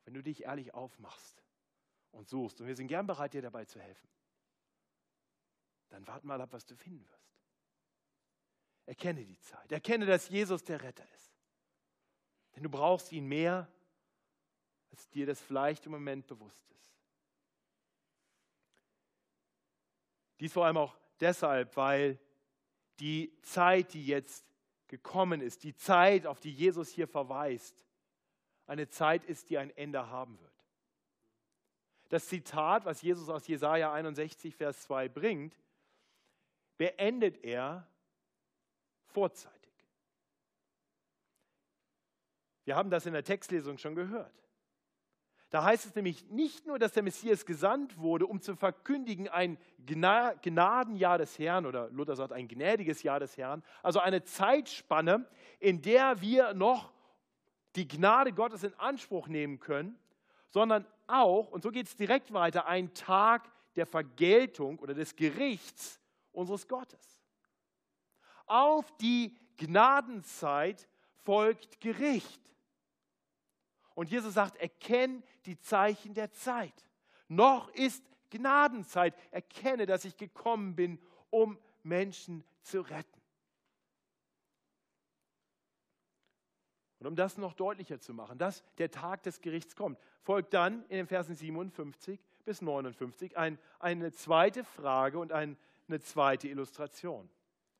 Wenn 0.04 0.14
du 0.14 0.22
dich 0.22 0.44
ehrlich 0.44 0.72
aufmachst 0.72 1.42
und 2.12 2.28
suchst, 2.28 2.60
und 2.60 2.68
wir 2.68 2.76
sind 2.76 2.86
gern 2.86 3.06
bereit, 3.06 3.34
dir 3.34 3.42
dabei 3.42 3.64
zu 3.64 3.80
helfen, 3.80 4.08
dann 5.88 6.06
warte 6.06 6.24
mal 6.24 6.40
ab, 6.40 6.52
was 6.52 6.64
du 6.64 6.76
finden 6.76 7.04
wirst. 7.08 7.36
Erkenne 8.86 9.24
die 9.24 9.40
Zeit. 9.40 9.72
Erkenne, 9.72 10.06
dass 10.06 10.28
Jesus 10.28 10.62
der 10.62 10.80
Retter 10.82 11.04
ist. 11.16 11.32
Denn 12.54 12.62
du 12.62 12.70
brauchst 12.70 13.10
ihn 13.10 13.26
mehr, 13.26 13.68
als 14.90 15.08
dir 15.10 15.26
das 15.26 15.40
vielleicht 15.40 15.84
im 15.86 15.92
Moment 15.92 16.28
bewusst 16.28 16.70
ist. 16.70 16.96
Dies 20.38 20.52
vor 20.52 20.66
allem 20.66 20.76
auch 20.76 20.96
deshalb, 21.18 21.76
weil 21.76 22.20
die 23.00 23.36
Zeit, 23.42 23.94
die 23.94 24.06
jetzt 24.06 24.45
gekommen 24.88 25.40
ist, 25.40 25.64
die 25.64 25.74
Zeit, 25.74 26.26
auf 26.26 26.40
die 26.40 26.52
Jesus 26.52 26.88
hier 26.90 27.08
verweist, 27.08 27.76
eine 28.66 28.88
Zeit 28.88 29.24
ist, 29.24 29.50
die 29.50 29.58
ein 29.58 29.70
Ende 29.76 30.08
haben 30.08 30.38
wird. 30.40 30.52
Das 32.08 32.26
Zitat, 32.28 32.84
was 32.84 33.02
Jesus 33.02 33.28
aus 33.28 33.46
Jesaja 33.46 33.92
61, 33.92 34.54
Vers 34.54 34.82
2 34.82 35.08
bringt, 35.08 35.56
beendet 36.76 37.42
er 37.42 37.88
vorzeitig. 39.06 39.56
Wir 42.64 42.76
haben 42.76 42.90
das 42.90 43.06
in 43.06 43.12
der 43.12 43.24
Textlesung 43.24 43.78
schon 43.78 43.94
gehört. 43.94 44.45
Da 45.50 45.62
heißt 45.62 45.86
es 45.86 45.94
nämlich 45.94 46.28
nicht 46.28 46.66
nur, 46.66 46.78
dass 46.78 46.92
der 46.92 47.02
Messias 47.02 47.46
gesandt 47.46 47.98
wurde, 47.98 48.26
um 48.26 48.40
zu 48.40 48.56
verkündigen 48.56 49.28
ein 49.28 49.58
Gnadenjahr 49.86 51.18
des 51.18 51.38
Herrn 51.38 51.66
oder 51.66 51.88
Luther 51.90 52.16
sagt 52.16 52.32
ein 52.32 52.48
gnädiges 52.48 53.02
Jahr 53.02 53.20
des 53.20 53.36
Herrn, 53.36 53.62
also 53.82 54.00
eine 54.00 54.24
Zeitspanne, 54.24 55.28
in 55.60 55.82
der 55.82 56.20
wir 56.20 56.52
noch 56.54 56.92
die 57.76 57.86
Gnade 57.86 58.32
Gottes 58.32 58.64
in 58.64 58.74
Anspruch 58.74 59.28
nehmen 59.28 59.60
können, 59.60 59.96
sondern 60.48 60.86
auch, 61.06 61.50
und 61.52 61.62
so 61.62 61.70
geht 61.70 61.86
es 61.86 61.96
direkt 61.96 62.32
weiter, 62.32 62.66
ein 62.66 62.92
Tag 62.94 63.48
der 63.76 63.86
Vergeltung 63.86 64.78
oder 64.80 64.94
des 64.94 65.14
Gerichts 65.14 66.00
unseres 66.32 66.66
Gottes. 66.66 67.22
Auf 68.46 68.90
die 68.96 69.36
Gnadenzeit 69.58 70.88
folgt 71.24 71.80
Gericht. 71.80 72.40
Und 73.96 74.10
Jesus 74.10 74.34
sagt, 74.34 74.56
erkenn 74.56 75.24
die 75.46 75.58
Zeichen 75.58 76.12
der 76.12 76.30
Zeit. 76.30 76.86
Noch 77.28 77.70
ist 77.70 78.04
Gnadenzeit. 78.28 79.14
Erkenne, 79.30 79.86
dass 79.86 80.04
ich 80.04 80.18
gekommen 80.18 80.76
bin, 80.76 81.00
um 81.30 81.58
Menschen 81.82 82.44
zu 82.60 82.82
retten. 82.82 83.22
Und 86.98 87.06
um 87.06 87.16
das 87.16 87.38
noch 87.38 87.54
deutlicher 87.54 87.98
zu 87.98 88.12
machen, 88.12 88.36
dass 88.36 88.62
der 88.76 88.90
Tag 88.90 89.22
des 89.22 89.40
Gerichts 89.40 89.74
kommt, 89.74 89.98
folgt 90.20 90.52
dann 90.52 90.82
in 90.88 90.98
den 90.98 91.06
Versen 91.06 91.34
57 91.34 92.22
bis 92.44 92.60
59 92.60 93.38
ein, 93.38 93.58
eine 93.78 94.12
zweite 94.12 94.62
Frage 94.62 95.18
und 95.18 95.32
ein, 95.32 95.56
eine 95.88 96.00
zweite 96.00 96.48
Illustration. 96.48 97.30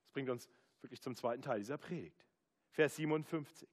Das 0.00 0.12
bringt 0.12 0.30
uns 0.30 0.48
wirklich 0.80 1.02
zum 1.02 1.14
zweiten 1.14 1.42
Teil 1.42 1.58
dieser 1.58 1.76
Predigt. 1.76 2.24
Vers 2.70 2.96
57. 2.96 3.68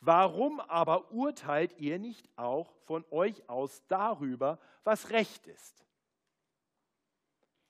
Warum 0.00 0.60
aber 0.60 1.12
urteilt 1.12 1.78
ihr 1.78 1.98
nicht 1.98 2.28
auch 2.36 2.72
von 2.84 3.04
euch 3.10 3.48
aus 3.48 3.86
darüber, 3.86 4.58
was 4.82 5.10
recht 5.10 5.46
ist? 5.46 5.86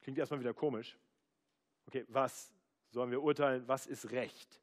Klingt 0.00 0.18
erstmal 0.18 0.40
wieder 0.40 0.54
komisch. 0.54 0.96
Okay, 1.86 2.04
was 2.08 2.52
sollen 2.90 3.10
wir 3.10 3.22
urteilen? 3.22 3.66
Was 3.66 3.86
ist 3.86 4.12
recht? 4.12 4.60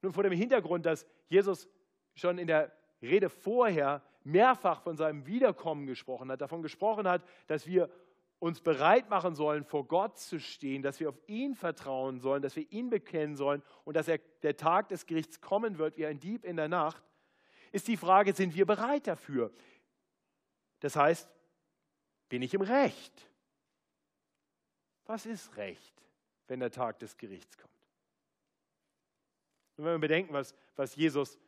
Nun, 0.00 0.12
vor 0.12 0.22
dem 0.22 0.32
Hintergrund, 0.32 0.86
dass 0.86 1.06
Jesus 1.28 1.68
schon 2.14 2.38
in 2.38 2.46
der 2.46 2.72
Rede 3.02 3.28
vorher 3.28 4.02
mehrfach 4.24 4.80
von 4.80 4.96
seinem 4.96 5.26
Wiederkommen 5.26 5.86
gesprochen 5.86 6.30
hat, 6.30 6.40
davon 6.40 6.62
gesprochen 6.62 7.06
hat, 7.06 7.22
dass 7.46 7.66
wir 7.66 7.90
uns 8.38 8.60
bereit 8.60 9.08
machen 9.08 9.34
sollen, 9.34 9.64
vor 9.64 9.86
Gott 9.86 10.18
zu 10.18 10.38
stehen, 10.38 10.82
dass 10.82 11.00
wir 11.00 11.08
auf 11.08 11.18
ihn 11.26 11.54
vertrauen 11.54 12.20
sollen, 12.20 12.42
dass 12.42 12.56
wir 12.56 12.70
ihn 12.70 12.90
bekennen 12.90 13.36
sollen 13.36 13.62
und 13.84 13.96
dass 13.96 14.08
er, 14.08 14.18
der 14.42 14.56
Tag 14.56 14.88
des 14.88 15.06
Gerichts 15.06 15.40
kommen 15.40 15.78
wird 15.78 15.96
wie 15.96 16.06
ein 16.06 16.20
Dieb 16.20 16.44
in 16.44 16.56
der 16.56 16.68
Nacht, 16.68 17.02
ist 17.72 17.88
die 17.88 17.96
Frage, 17.96 18.32
sind 18.32 18.54
wir 18.54 18.66
bereit 18.66 19.06
dafür? 19.06 19.52
Das 20.80 20.96
heißt, 20.96 21.28
bin 22.28 22.42
ich 22.42 22.52
im 22.54 22.60
Recht? 22.60 23.30
Was 25.06 25.24
ist 25.24 25.56
Recht, 25.56 26.02
wenn 26.48 26.60
der 26.60 26.70
Tag 26.70 26.98
des 26.98 27.16
Gerichts 27.16 27.56
kommt? 27.56 27.72
Und 29.76 29.84
wenn 29.84 29.94
wir 29.94 29.98
bedenken, 29.98 30.32
was, 30.32 30.54
was 30.74 30.94
Jesus 30.96 31.38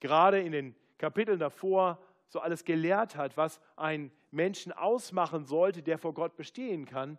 gerade 0.00 0.40
in 0.40 0.52
den 0.52 0.76
Kapiteln 0.98 1.38
davor 1.38 1.98
so 2.32 2.40
alles 2.40 2.64
gelehrt 2.64 3.14
hat, 3.14 3.36
was 3.36 3.60
einen 3.76 4.10
Menschen 4.30 4.72
ausmachen 4.72 5.44
sollte, 5.44 5.82
der 5.82 5.98
vor 5.98 6.14
Gott 6.14 6.34
bestehen 6.34 6.86
kann, 6.86 7.18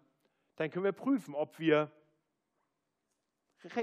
dann 0.56 0.72
können 0.72 0.86
wir 0.86 0.92
prüfen, 0.92 1.36
ob 1.36 1.60
wir 1.60 1.92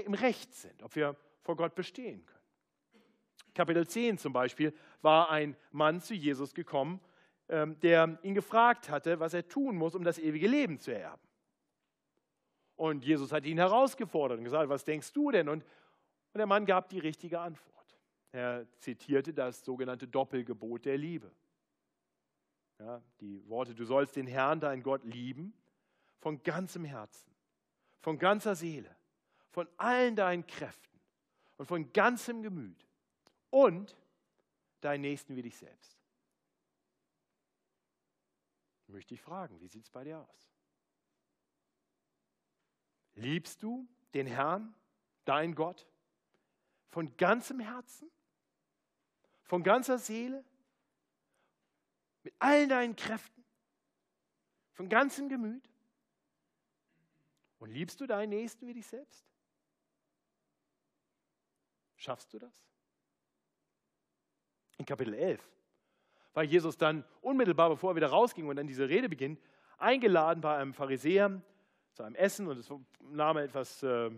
im 0.05 0.13
Recht 0.13 0.53
sind, 0.53 0.83
ob 0.83 0.93
wir 0.97 1.15
vor 1.39 1.55
Gott 1.55 1.73
bestehen 1.73 2.25
können. 2.25 2.41
Kapitel 3.53 3.87
10 3.87 4.17
zum 4.17 4.33
Beispiel 4.33 4.73
war 5.01 5.29
ein 5.29 5.55
Mann 5.71 6.01
zu 6.01 6.13
Jesus 6.13 6.53
gekommen, 6.53 6.99
ähm, 7.47 7.79
der 7.79 8.19
ihn 8.23 8.35
gefragt 8.35 8.89
hatte, 8.89 9.21
was 9.21 9.33
er 9.33 9.47
tun 9.47 9.77
muss, 9.77 9.95
um 9.95 10.03
das 10.03 10.19
ewige 10.19 10.47
Leben 10.47 10.79
zu 10.79 10.93
erben. 10.93 11.21
Und 12.75 13.05
Jesus 13.05 13.31
hat 13.31 13.45
ihn 13.45 13.57
herausgefordert 13.57 14.37
und 14.37 14.43
gesagt, 14.43 14.67
was 14.69 14.83
denkst 14.83 15.13
du 15.13 15.31
denn? 15.31 15.47
Und, 15.47 15.63
und 15.63 16.37
der 16.37 16.45
Mann 16.45 16.65
gab 16.65 16.89
die 16.89 16.99
richtige 16.99 17.39
Antwort. 17.39 17.80
Er 18.31 18.65
zitierte 18.79 19.33
das 19.33 19.63
sogenannte 19.63 20.07
Doppelgebot 20.07 20.85
der 20.85 20.97
Liebe. 20.97 21.31
Ja, 22.79 23.01
die 23.19 23.47
Worte, 23.47 23.75
du 23.75 23.85
sollst 23.85 24.15
den 24.15 24.27
Herrn, 24.27 24.59
dein 24.59 24.81
Gott, 24.81 25.03
lieben, 25.03 25.53
von 26.19 26.41
ganzem 26.41 26.85
Herzen, 26.85 27.31
von 27.99 28.17
ganzer 28.17 28.55
Seele, 28.55 28.95
von 29.49 29.67
allen 29.77 30.15
deinen 30.15 30.47
Kräften 30.47 30.99
und 31.57 31.65
von 31.65 31.91
ganzem 31.93 32.41
Gemüt 32.41 32.87
und 33.49 33.95
deinen 34.79 35.01
Nächsten 35.01 35.35
wie 35.35 35.43
dich 35.43 35.57
selbst. 35.57 36.01
Möchte 38.87 39.13
ich 39.13 39.21
fragen, 39.21 39.59
wie 39.61 39.67
sieht 39.67 39.83
es 39.83 39.89
bei 39.89 40.03
dir 40.03 40.19
aus? 40.19 40.51
Liebst 43.13 43.61
du 43.61 43.87
den 44.13 44.27
Herrn, 44.27 44.73
dein 45.25 45.53
Gott, 45.53 45.87
von 46.89 47.15
ganzem 47.17 47.59
Herzen, 47.59 48.09
von 49.51 49.63
ganzer 49.63 49.97
Seele, 49.97 50.45
mit 52.23 52.33
allen 52.39 52.69
deinen 52.69 52.95
Kräften, 52.95 53.43
von 54.71 54.87
ganzem 54.87 55.27
Gemüt? 55.27 55.69
Und 57.59 57.69
liebst 57.69 57.99
du 57.99 58.07
deinen 58.07 58.29
Nächsten 58.29 58.65
wie 58.65 58.73
dich 58.73 58.87
selbst? 58.87 59.27
Schaffst 61.97 62.33
du 62.33 62.39
das? 62.39 62.53
In 64.77 64.85
Kapitel 64.85 65.13
11 65.13 65.45
war 66.31 66.43
Jesus 66.43 66.77
dann 66.77 67.03
unmittelbar, 67.19 67.71
bevor 67.71 67.91
er 67.91 67.95
wieder 67.97 68.07
rausging 68.07 68.47
und 68.47 68.55
dann 68.55 68.67
diese 68.67 68.87
Rede 68.87 69.09
beginnt, 69.09 69.41
eingeladen 69.77 70.39
bei 70.39 70.55
einem 70.55 70.73
Pharisäer 70.73 71.41
zu 71.91 72.03
einem 72.03 72.15
Essen 72.15 72.47
und 72.47 72.57
es 72.57 72.71
nahm 73.01 73.35
etwas 73.35 73.83
äh, 73.83 74.11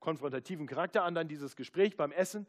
konfrontativen 0.00 0.66
Charakter 0.66 1.02
an, 1.02 1.14
dann 1.14 1.28
dieses 1.28 1.56
Gespräch 1.56 1.96
beim 1.96 2.12
Essen, 2.12 2.46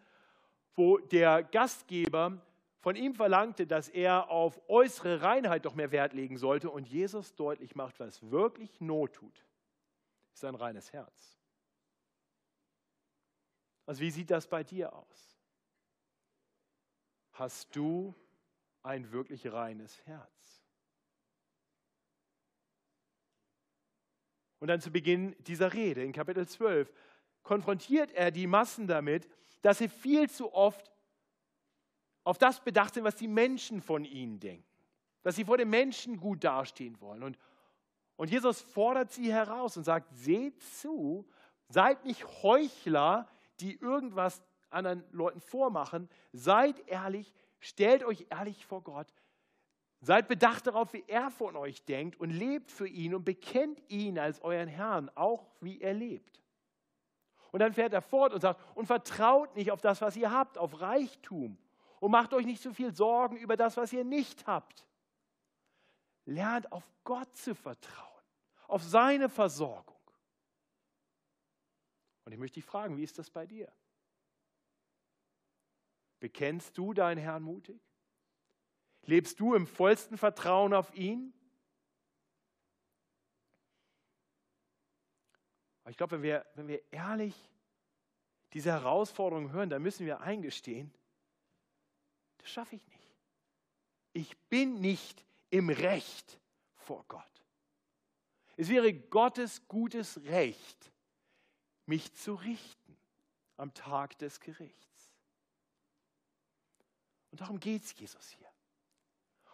wo 0.75 0.97
der 0.97 1.43
Gastgeber 1.43 2.41
von 2.79 2.95
ihm 2.95 3.15
verlangte, 3.15 3.65
dass 3.65 3.89
er 3.89 4.29
auf 4.29 4.61
äußere 4.69 5.21
Reinheit 5.21 5.65
doch 5.65 5.73
mehr 5.73 5.91
Wert 5.91 6.13
legen 6.13 6.37
sollte 6.37 6.69
und 6.69 6.87
Jesus 6.87 7.33
deutlich 7.35 7.75
macht, 7.75 7.99
was 7.99 8.29
wirklich 8.29 8.79
Not 8.79 9.13
tut, 9.13 9.45
ist 10.33 10.45
ein 10.45 10.55
reines 10.55 10.93
Herz. 10.93 11.39
Also 13.85 14.01
wie 14.01 14.11
sieht 14.11 14.29
das 14.29 14.47
bei 14.47 14.63
dir 14.63 14.93
aus? 14.93 15.39
Hast 17.31 17.75
du 17.75 18.13
ein 18.83 19.11
wirklich 19.11 19.51
reines 19.51 20.05
Herz? 20.05 20.63
Und 24.59 24.69
dann 24.69 24.81
zu 24.81 24.91
Beginn 24.91 25.35
dieser 25.43 25.73
Rede 25.73 26.03
in 26.03 26.11
Kapitel 26.11 26.47
12 26.47 26.91
konfrontiert 27.45 28.11
er 28.11 28.31
die 28.31 28.47
Massen 28.47 28.87
damit, 28.87 29.29
dass 29.61 29.77
sie 29.77 29.87
viel 29.87 30.29
zu 30.29 30.53
oft 30.53 30.91
auf 32.25 32.37
das 32.37 32.59
bedacht 32.59 32.95
sind, 32.95 33.03
was 33.03 33.15
die 33.15 33.27
Menschen 33.27 33.81
von 33.81 34.03
ihnen 34.03 34.39
denken. 34.39 34.65
Dass 35.23 35.35
sie 35.35 35.45
vor 35.45 35.57
den 35.57 35.69
Menschen 35.69 36.17
gut 36.17 36.43
dastehen 36.43 36.99
wollen. 36.99 37.23
Und, 37.23 37.37
und 38.17 38.29
Jesus 38.29 38.61
fordert 38.61 39.11
sie 39.11 39.31
heraus 39.31 39.77
und 39.77 39.83
sagt, 39.83 40.13
seht 40.13 40.61
zu, 40.61 41.25
seid 41.69 42.03
nicht 42.03 42.25
Heuchler, 42.43 43.29
die 43.59 43.75
irgendwas 43.79 44.43
anderen 44.69 45.03
Leuten 45.11 45.39
vormachen. 45.39 46.09
Seid 46.33 46.87
ehrlich, 46.87 47.33
stellt 47.59 48.03
euch 48.03 48.25
ehrlich 48.29 48.65
vor 48.65 48.81
Gott. 48.81 49.07
Seid 50.01 50.27
bedacht 50.27 50.67
darauf, 50.67 50.93
wie 50.93 51.03
er 51.07 51.31
von 51.31 51.55
euch 51.55 51.85
denkt 51.85 52.19
und 52.19 52.31
lebt 52.31 52.71
für 52.71 52.87
ihn 52.87 53.15
und 53.15 53.23
bekennt 53.23 53.81
ihn 53.89 54.19
als 54.19 54.41
euren 54.41 54.67
Herrn, 54.67 55.09
auch 55.15 55.47
wie 55.61 55.79
er 55.81 55.93
lebt. 55.93 56.41
Und 57.55 57.59
dann 57.59 57.71
fährt 57.71 57.93
er 57.93 58.01
fort 58.01 58.33
und 58.33 58.41
sagt, 58.41 58.59
und 58.75 58.85
vertraut 58.85 59.55
nicht 59.55 59.71
auf 59.71 59.79
das, 59.79 60.01
was 60.01 60.17
ihr 60.17 60.29
habt, 60.29 60.57
auf 60.57 60.81
Reichtum 60.81 61.57
und 62.01 62.11
macht 62.11 62.33
euch 62.33 62.45
nicht 62.45 62.61
so 62.61 62.73
viel 62.73 62.93
Sorgen 62.93 63.37
über 63.37 63.55
das, 63.55 63.77
was 63.77 63.93
ihr 63.93 64.03
nicht 64.03 64.45
habt. 64.45 64.85
Lernt 66.25 66.69
auf 66.73 66.83
Gott 67.05 67.33
zu 67.37 67.55
vertrauen, 67.55 68.25
auf 68.67 68.83
seine 68.83 69.29
Versorgung. 69.29 69.95
Und 72.25 72.33
ich 72.33 72.37
möchte 72.37 72.55
dich 72.55 72.65
fragen, 72.65 72.97
wie 72.97 73.05
ist 73.05 73.17
das 73.19 73.29
bei 73.29 73.45
dir? 73.45 73.71
Bekennst 76.19 76.77
du 76.77 76.93
deinen 76.93 77.19
Herrn 77.19 77.41
mutig? 77.41 77.81
Lebst 79.03 79.39
du 79.39 79.55
im 79.55 79.65
vollsten 79.65 80.17
Vertrauen 80.17 80.73
auf 80.73 80.93
ihn? 80.93 81.33
Aber 85.85 85.91
ich 85.91 85.97
glaube, 85.97 86.13
wenn 86.13 86.23
wir, 86.23 86.43
wenn 86.55 86.67
wir 86.67 86.81
ehrlich 86.91 87.35
diese 88.53 88.71
Herausforderung 88.71 89.51
hören, 89.51 89.69
dann 89.69 89.83
müssen 89.83 90.07
wir 90.07 90.19
eingestehen, 90.21 90.91
das 92.39 92.49
schaffe 92.49 92.75
ich 92.75 92.87
nicht. 92.87 93.15
Ich 94.11 94.35
bin 94.49 94.81
nicht 94.81 95.23
im 95.51 95.69
Recht 95.69 96.39
vor 96.73 97.05
Gott. 97.07 97.23
Es 98.57 98.67
wäre 98.69 98.91
Gottes 98.93 99.67
gutes 99.67 100.23
Recht, 100.23 100.91
mich 101.85 102.15
zu 102.15 102.33
richten 102.33 102.97
am 103.57 103.71
Tag 103.75 104.17
des 104.17 104.39
Gerichts. 104.39 105.13
Und 107.29 107.41
darum 107.41 107.59
geht 107.59 107.83
es 107.83 107.95
Jesus 107.99 108.31
hier. 108.31 108.49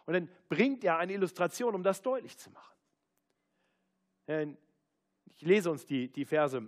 Und 0.06 0.14
dann 0.14 0.30
bringt 0.48 0.82
er 0.82 0.96
eine 0.96 1.12
Illustration, 1.12 1.74
um 1.74 1.82
das 1.82 2.00
deutlich 2.00 2.38
zu 2.38 2.48
machen. 2.50 2.74
Ich 5.42 5.48
lese 5.48 5.72
uns 5.72 5.84
die, 5.84 6.06
die 6.06 6.24
Verse 6.24 6.62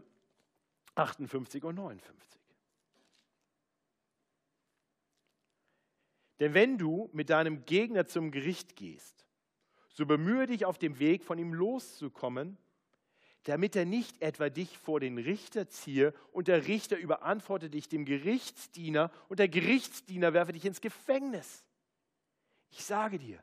58 0.97 1.63
und 1.63 1.77
59. 1.77 2.41
Denn 6.41 6.55
wenn 6.55 6.77
du 6.77 7.09
mit 7.13 7.31
deinem 7.31 7.65
Gegner 7.67 8.09
zum 8.09 8.33
Gericht 8.33 8.75
gehst, 8.75 9.29
so 9.91 10.07
bemühe 10.07 10.49
dich 10.49 10.65
auf 10.65 10.77
dem 10.77 10.99
Weg, 10.99 11.23
von 11.23 11.39
ihm 11.39 11.55
loszukommen, 11.55 12.59
damit 13.45 13.77
er 13.77 13.85
nicht 13.85 14.21
etwa 14.21 14.51
dich 14.51 14.77
vor 14.77 14.99
den 14.99 15.19
Richter 15.19 15.69
ziehe 15.69 16.13
und 16.33 16.49
der 16.49 16.67
Richter 16.67 16.99
überantworte 16.99 17.71
dich 17.71 17.89
dem 17.89 18.05
Gerichtsdiener 18.05 19.13
und 19.29 19.39
der 19.39 19.49
Gerichtsdiener 19.49 20.33
werfe 20.33 20.51
dich 20.51 20.65
ins 20.65 20.81
Gefängnis. 20.81 21.65
Ich 22.73 22.85
sage 22.85 23.21
dir, 23.21 23.41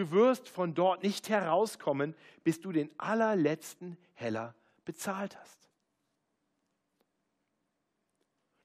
Du 0.00 0.10
wirst 0.12 0.48
von 0.48 0.72
dort 0.72 1.02
nicht 1.02 1.28
herauskommen, 1.28 2.14
bis 2.42 2.58
du 2.58 2.72
den 2.72 2.88
allerletzten 2.98 3.98
Heller 4.14 4.54
bezahlt 4.86 5.38
hast. 5.38 5.68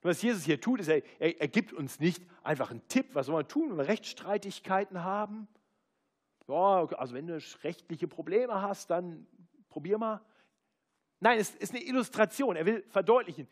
Was 0.02 0.22
Jesus 0.22 0.46
hier 0.46 0.62
tut, 0.62 0.80
ist, 0.80 0.88
er, 0.88 1.02
er, 1.20 1.42
er 1.42 1.48
gibt 1.50 1.74
uns 1.74 2.00
nicht 2.00 2.24
einfach 2.42 2.72
einen 2.72 2.88
Tipp, 2.88 3.08
was 3.16 3.26
soll 3.26 3.36
man 3.36 3.50
tun, 3.50 3.70
wenn 3.70 3.80
wir 3.80 3.88
Rechtsstreitigkeiten 3.90 5.04
haben. 5.04 5.50
Ja, 6.48 6.86
also 6.86 7.14
wenn 7.14 7.28
du 7.28 7.38
rechtliche 7.64 8.08
Probleme 8.08 8.62
hast, 8.62 8.90
dann 8.90 9.28
probier 9.68 9.98
mal. 9.98 10.22
Nein, 11.20 11.38
es 11.38 11.54
ist 11.54 11.74
eine 11.74 11.84
Illustration. 11.84 12.56
Er 12.56 12.66
will 12.66 12.86
verdeutlichen, 12.88 13.50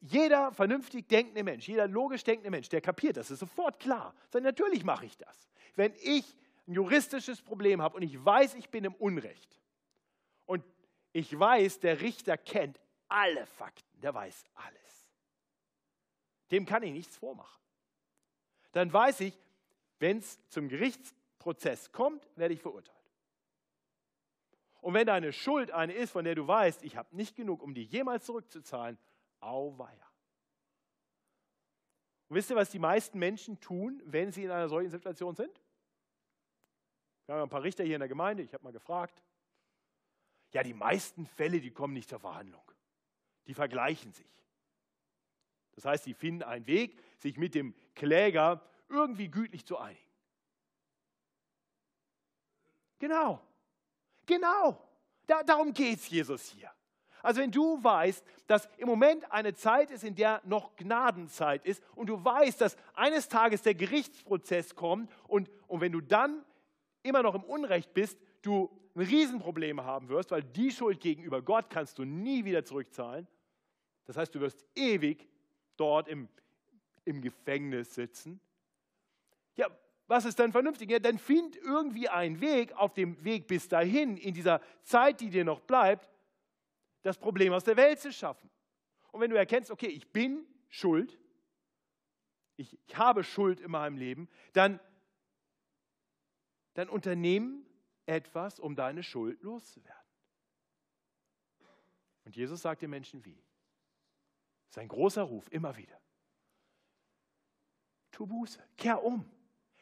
jeder 0.00 0.52
vernünftig 0.52 1.08
denkende 1.08 1.42
Mensch, 1.42 1.66
jeder 1.68 1.88
logisch 1.88 2.24
denkende 2.24 2.50
Mensch, 2.50 2.68
der 2.68 2.80
kapiert 2.80 3.16
das, 3.16 3.30
ist 3.30 3.38
sofort 3.38 3.80
klar. 3.80 4.14
Sagt, 4.28 4.44
natürlich 4.44 4.84
mache 4.84 5.06
ich 5.06 5.16
das. 5.16 5.48
Wenn 5.74 5.94
ich 6.02 6.36
ein 6.66 6.74
juristisches 6.74 7.40
Problem 7.40 7.80
habe 7.80 7.96
und 7.96 8.02
ich 8.02 8.22
weiß, 8.22 8.54
ich 8.54 8.68
bin 8.68 8.84
im 8.84 8.94
Unrecht 8.94 9.60
und 10.46 10.64
ich 11.12 11.36
weiß, 11.36 11.80
der 11.80 12.00
Richter 12.00 12.36
kennt 12.36 12.78
alle 13.08 13.46
Fakten, 13.46 14.00
der 14.00 14.14
weiß 14.14 14.44
alles. 14.54 15.08
Dem 16.50 16.66
kann 16.66 16.82
ich 16.82 16.92
nichts 16.92 17.16
vormachen. 17.16 17.60
Dann 18.72 18.92
weiß 18.92 19.20
ich, 19.20 19.34
wenn 19.98 20.18
es 20.18 20.38
zum 20.48 20.68
Gerichtsprozess 20.68 21.90
kommt, 21.92 22.28
werde 22.36 22.54
ich 22.54 22.60
verurteilt. 22.60 22.96
Und 24.80 24.94
wenn 24.94 25.06
deine 25.06 25.32
Schuld 25.32 25.70
eine 25.70 25.92
ist, 25.92 26.10
von 26.10 26.24
der 26.24 26.34
du 26.34 26.46
weißt, 26.46 26.82
ich 26.84 26.96
habe 26.96 27.14
nicht 27.14 27.36
genug, 27.36 27.62
um 27.62 27.74
die 27.74 27.84
jemals 27.84 28.24
zurückzuzahlen, 28.24 28.98
auweia. 29.40 30.10
Und 32.28 32.36
wisst 32.36 32.50
ihr, 32.50 32.56
was 32.56 32.70
die 32.70 32.78
meisten 32.78 33.18
Menschen 33.18 33.60
tun, 33.60 34.00
wenn 34.04 34.30
sie 34.30 34.44
in 34.44 34.50
einer 34.50 34.68
solchen 34.68 34.90
Situation 34.90 35.34
sind? 35.34 35.60
Wir 37.26 37.34
haben 37.34 37.42
ein 37.42 37.48
paar 37.48 37.62
Richter 37.62 37.84
hier 37.84 37.96
in 37.96 38.00
der 38.00 38.08
Gemeinde, 38.08 38.42
ich 38.42 38.54
habe 38.54 38.64
mal 38.64 38.72
gefragt. 38.72 39.22
Ja, 40.52 40.62
die 40.62 40.74
meisten 40.74 41.26
Fälle, 41.26 41.60
die 41.60 41.70
kommen 41.70 41.94
nicht 41.94 42.08
zur 42.08 42.20
Verhandlung. 42.20 42.62
Die 43.46 43.54
vergleichen 43.54 44.12
sich. 44.12 44.26
Das 45.72 45.84
heißt, 45.84 46.04
sie 46.04 46.14
finden 46.14 46.42
einen 46.42 46.66
Weg, 46.66 46.98
sich 47.18 47.36
mit 47.36 47.54
dem 47.54 47.74
Kläger 47.94 48.64
irgendwie 48.88 49.28
gütlich 49.28 49.64
zu 49.64 49.78
einigen. 49.78 50.10
Genau. 52.98 53.40
Genau. 54.26 54.88
Da, 55.26 55.42
darum 55.42 55.72
geht 55.72 55.98
es 55.98 56.08
Jesus 56.08 56.50
hier. 56.50 56.72
Also 57.22 57.40
wenn 57.40 57.50
du 57.50 57.82
weißt, 57.82 58.24
dass 58.46 58.68
im 58.78 58.88
Moment 58.88 59.30
eine 59.30 59.54
Zeit 59.54 59.90
ist, 59.90 60.04
in 60.04 60.14
der 60.14 60.40
noch 60.44 60.76
Gnadenzeit 60.76 61.64
ist 61.64 61.82
und 61.94 62.08
du 62.08 62.24
weißt, 62.24 62.60
dass 62.60 62.76
eines 62.94 63.28
Tages 63.28 63.62
der 63.62 63.74
Gerichtsprozess 63.74 64.74
kommt 64.74 65.10
und, 65.28 65.50
und 65.66 65.80
wenn 65.80 65.92
du 65.92 66.00
dann 66.00 66.44
immer 67.02 67.22
noch 67.22 67.34
im 67.34 67.44
Unrecht 67.44 67.94
bist, 67.94 68.18
du 68.42 68.70
ein 68.94 69.02
Riesenproblem 69.02 69.82
haben 69.82 70.08
wirst, 70.08 70.30
weil 70.30 70.42
die 70.42 70.70
Schuld 70.70 71.00
gegenüber 71.00 71.42
Gott 71.42 71.70
kannst 71.70 71.98
du 71.98 72.04
nie 72.04 72.44
wieder 72.44 72.64
zurückzahlen. 72.64 73.26
Das 74.06 74.16
heißt, 74.16 74.34
du 74.34 74.40
wirst 74.40 74.64
ewig 74.74 75.28
dort 75.76 76.08
im, 76.08 76.28
im 77.04 77.22
Gefängnis 77.22 77.94
sitzen. 77.94 78.40
Ja, 79.56 79.68
was 80.08 80.24
ist 80.24 80.38
dann 80.40 80.50
vernünftig? 80.50 80.90
Ja, 80.90 80.98
dann 80.98 81.18
find 81.18 81.56
irgendwie 81.56 82.08
einen 82.08 82.40
Weg 82.40 82.72
auf 82.72 82.94
dem 82.94 83.22
Weg 83.24 83.46
bis 83.46 83.68
dahin, 83.68 84.16
in 84.16 84.34
dieser 84.34 84.60
Zeit, 84.82 85.20
die 85.20 85.30
dir 85.30 85.44
noch 85.44 85.60
bleibt, 85.60 86.09
das 87.02 87.18
Problem 87.18 87.52
aus 87.52 87.64
der 87.64 87.76
Welt 87.76 88.00
zu 88.00 88.12
schaffen. 88.12 88.50
Und 89.12 89.20
wenn 89.20 89.30
du 89.30 89.36
erkennst, 89.36 89.70
okay, 89.70 89.88
ich 89.88 90.12
bin 90.12 90.46
schuld, 90.68 91.18
ich, 92.56 92.78
ich 92.86 92.96
habe 92.96 93.24
Schuld 93.24 93.60
in 93.60 93.70
meinem 93.70 93.96
Leben, 93.96 94.28
dann, 94.52 94.80
dann 96.74 96.88
unternehmen 96.88 97.66
etwas, 98.06 98.60
um 98.60 98.76
deine 98.76 99.02
Schuld 99.02 99.42
loszuwerden. 99.42 100.00
Und 102.24 102.36
Jesus 102.36 102.62
sagt 102.62 102.82
den 102.82 102.90
Menschen 102.90 103.24
wie? 103.24 103.42
Das 104.66 104.76
ist 104.76 104.78
ein 104.78 104.88
großer 104.88 105.22
Ruf, 105.22 105.50
immer 105.50 105.76
wieder. 105.76 106.00
Tu 108.12 108.26
Buße, 108.26 108.62
kehr 108.76 109.02
um. 109.02 109.28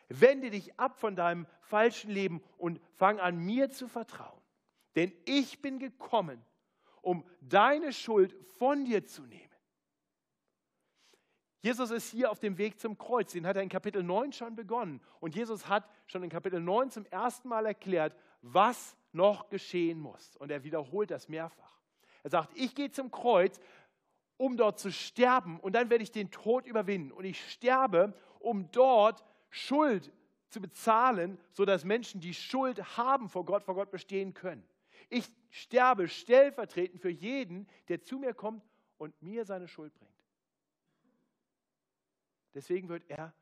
Wende 0.08 0.50
dich 0.50 0.78
ab 0.78 0.98
von 0.98 1.16
deinem 1.16 1.46
falschen 1.60 2.10
Leben 2.10 2.42
und 2.56 2.80
fang 2.94 3.20
an, 3.20 3.38
mir 3.38 3.70
zu 3.70 3.88
vertrauen. 3.88 4.40
Denn 4.96 5.12
ich 5.26 5.60
bin 5.60 5.78
gekommen, 5.78 6.42
um 7.08 7.24
deine 7.40 7.94
Schuld 7.94 8.36
von 8.58 8.84
dir 8.84 9.06
zu 9.06 9.22
nehmen. 9.22 9.48
Jesus 11.62 11.90
ist 11.90 12.10
hier 12.10 12.30
auf 12.30 12.38
dem 12.38 12.58
Weg 12.58 12.78
zum 12.78 12.98
Kreuz. 12.98 13.32
Den 13.32 13.46
hat 13.46 13.56
er 13.56 13.62
in 13.62 13.70
Kapitel 13.70 14.02
9 14.02 14.34
schon 14.34 14.54
begonnen. 14.54 15.00
Und 15.18 15.34
Jesus 15.34 15.68
hat 15.68 15.88
schon 16.06 16.22
in 16.22 16.28
Kapitel 16.28 16.60
9 16.60 16.90
zum 16.90 17.06
ersten 17.06 17.48
Mal 17.48 17.64
erklärt, 17.64 18.14
was 18.42 18.94
noch 19.12 19.48
geschehen 19.48 19.98
muss. 19.98 20.36
Und 20.36 20.50
er 20.50 20.64
wiederholt 20.64 21.10
das 21.10 21.30
mehrfach. 21.30 21.80
Er 22.24 22.30
sagt, 22.30 22.50
ich 22.54 22.74
gehe 22.74 22.90
zum 22.90 23.10
Kreuz, 23.10 23.58
um 24.36 24.58
dort 24.58 24.78
zu 24.78 24.92
sterben 24.92 25.58
und 25.60 25.72
dann 25.72 25.88
werde 25.88 26.04
ich 26.04 26.12
den 26.12 26.30
Tod 26.30 26.66
überwinden. 26.66 27.10
Und 27.10 27.24
ich 27.24 27.50
sterbe, 27.50 28.12
um 28.38 28.70
dort 28.70 29.24
Schuld 29.48 30.12
zu 30.50 30.60
bezahlen, 30.60 31.40
sodass 31.52 31.86
Menschen, 31.86 32.20
die 32.20 32.34
Schuld 32.34 32.98
haben 32.98 33.30
vor 33.30 33.46
Gott, 33.46 33.62
vor 33.62 33.74
Gott 33.74 33.90
bestehen 33.90 34.34
können. 34.34 34.62
Ich 35.08 35.30
sterbe 35.50 36.08
stellvertretend 36.08 37.00
für 37.00 37.10
jeden, 37.10 37.66
der 37.88 38.02
zu 38.02 38.18
mir 38.18 38.34
kommt 38.34 38.62
und 38.98 39.20
mir 39.22 39.44
seine 39.44 39.68
Schuld 39.68 39.94
bringt. 39.98 40.12
Deswegen 42.54 42.88
wird 42.88 43.04
er 43.08 43.32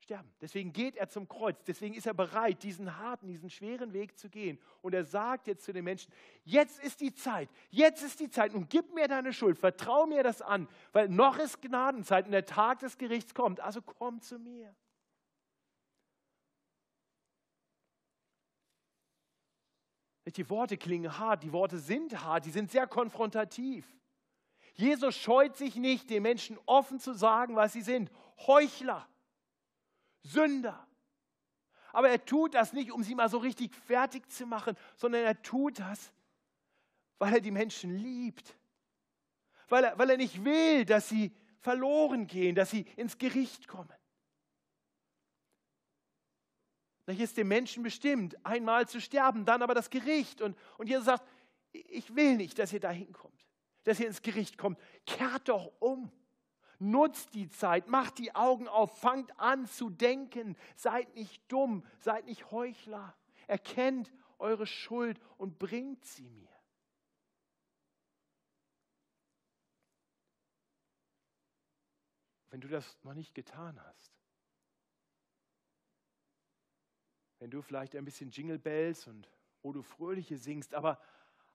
sterben. 0.00 0.32
Deswegen 0.40 0.72
geht 0.72 0.96
er 0.96 1.08
zum 1.08 1.28
Kreuz. 1.28 1.62
Deswegen 1.66 1.94
ist 1.94 2.06
er 2.06 2.14
bereit, 2.14 2.62
diesen 2.62 2.96
harten, 2.96 3.26
diesen 3.26 3.50
schweren 3.50 3.92
Weg 3.92 4.18
zu 4.18 4.30
gehen. 4.30 4.58
Und 4.80 4.94
er 4.94 5.04
sagt 5.04 5.46
jetzt 5.46 5.64
zu 5.64 5.72
den 5.72 5.84
Menschen, 5.84 6.12
jetzt 6.44 6.82
ist 6.82 7.00
die 7.00 7.14
Zeit, 7.14 7.50
jetzt 7.70 8.02
ist 8.02 8.20
die 8.20 8.30
Zeit 8.30 8.54
und 8.54 8.70
gib 8.70 8.94
mir 8.94 9.06
deine 9.06 9.32
Schuld, 9.32 9.58
vertrau 9.58 10.06
mir 10.06 10.22
das 10.22 10.40
an, 10.40 10.66
weil 10.92 11.08
noch 11.08 11.38
ist 11.38 11.60
Gnadenzeit 11.60 12.24
und 12.24 12.32
der 12.32 12.46
Tag 12.46 12.78
des 12.78 12.96
Gerichts 12.96 13.34
kommt. 13.34 13.60
Also 13.60 13.82
komm 13.82 14.20
zu 14.20 14.38
mir. 14.38 14.74
Die 20.36 20.50
Worte 20.50 20.76
klingen 20.76 21.18
hart, 21.18 21.42
die 21.42 21.52
Worte 21.52 21.78
sind 21.78 22.22
hart, 22.22 22.44
die 22.44 22.50
sind 22.50 22.70
sehr 22.70 22.86
konfrontativ. 22.86 23.86
Jesus 24.74 25.16
scheut 25.16 25.56
sich 25.56 25.76
nicht, 25.76 26.10
den 26.10 26.22
Menschen 26.22 26.58
offen 26.66 27.00
zu 27.00 27.12
sagen, 27.12 27.56
was 27.56 27.72
sie 27.72 27.82
sind. 27.82 28.10
Heuchler. 28.46 29.08
Sünder. 30.22 30.86
Aber 31.92 32.10
er 32.10 32.24
tut 32.24 32.54
das 32.54 32.72
nicht, 32.72 32.92
um 32.92 33.02
sie 33.02 33.14
mal 33.14 33.28
so 33.28 33.38
richtig 33.38 33.74
fertig 33.74 34.30
zu 34.30 34.46
machen, 34.46 34.76
sondern 34.96 35.24
er 35.24 35.42
tut 35.42 35.80
das, 35.80 36.12
weil 37.18 37.34
er 37.34 37.40
die 37.40 37.50
Menschen 37.50 37.96
liebt. 37.96 38.56
Weil 39.68 39.84
er, 39.84 39.98
weil 39.98 40.10
er 40.10 40.16
nicht 40.16 40.44
will, 40.44 40.84
dass 40.84 41.08
sie 41.08 41.32
verloren 41.58 42.26
gehen, 42.26 42.54
dass 42.54 42.70
sie 42.70 42.82
ins 42.96 43.18
Gericht 43.18 43.66
kommen. 43.66 43.97
Hier 47.14 47.24
ist 47.24 47.36
dem 47.36 47.48
Menschen 47.48 47.82
bestimmt, 47.82 48.36
einmal 48.44 48.86
zu 48.86 49.00
sterben, 49.00 49.44
dann 49.44 49.62
aber 49.62 49.74
das 49.74 49.88
Gericht. 49.88 50.42
Und, 50.42 50.56
und 50.76 50.88
Jesus 50.88 51.06
sagt, 51.06 51.24
ich 51.72 52.14
will 52.14 52.36
nicht, 52.36 52.58
dass 52.58 52.72
ihr 52.72 52.80
da 52.80 52.90
hinkommt, 52.90 53.46
dass 53.84 54.00
ihr 54.00 54.06
ins 54.06 54.22
Gericht 54.22 54.58
kommt. 54.58 54.78
Kehrt 55.06 55.48
doch 55.48 55.72
um. 55.80 56.12
Nutzt 56.80 57.34
die 57.34 57.48
Zeit, 57.48 57.88
macht 57.88 58.18
die 58.18 58.36
Augen 58.36 58.68
auf, 58.68 59.00
fangt 59.00 59.38
an 59.40 59.66
zu 59.66 59.90
denken. 59.90 60.56
Seid 60.76 61.12
nicht 61.16 61.42
dumm, 61.50 61.84
seid 61.98 62.26
nicht 62.26 62.52
Heuchler. 62.52 63.16
Erkennt 63.48 64.12
eure 64.38 64.66
Schuld 64.66 65.18
und 65.38 65.58
bringt 65.58 66.04
sie 66.04 66.28
mir. 66.28 66.48
Wenn 72.50 72.60
du 72.60 72.68
das 72.68 72.96
noch 73.02 73.14
nicht 73.14 73.34
getan 73.34 73.80
hast, 73.82 74.17
wenn 77.38 77.50
du 77.50 77.62
vielleicht 77.62 77.96
ein 77.96 78.04
bisschen 78.04 78.30
Jingle 78.30 78.58
Bells 78.58 79.06
und 79.06 79.28
O 79.62 79.72
du 79.72 79.82
Fröhliche 79.82 80.36
singst, 80.36 80.74
aber 80.74 81.00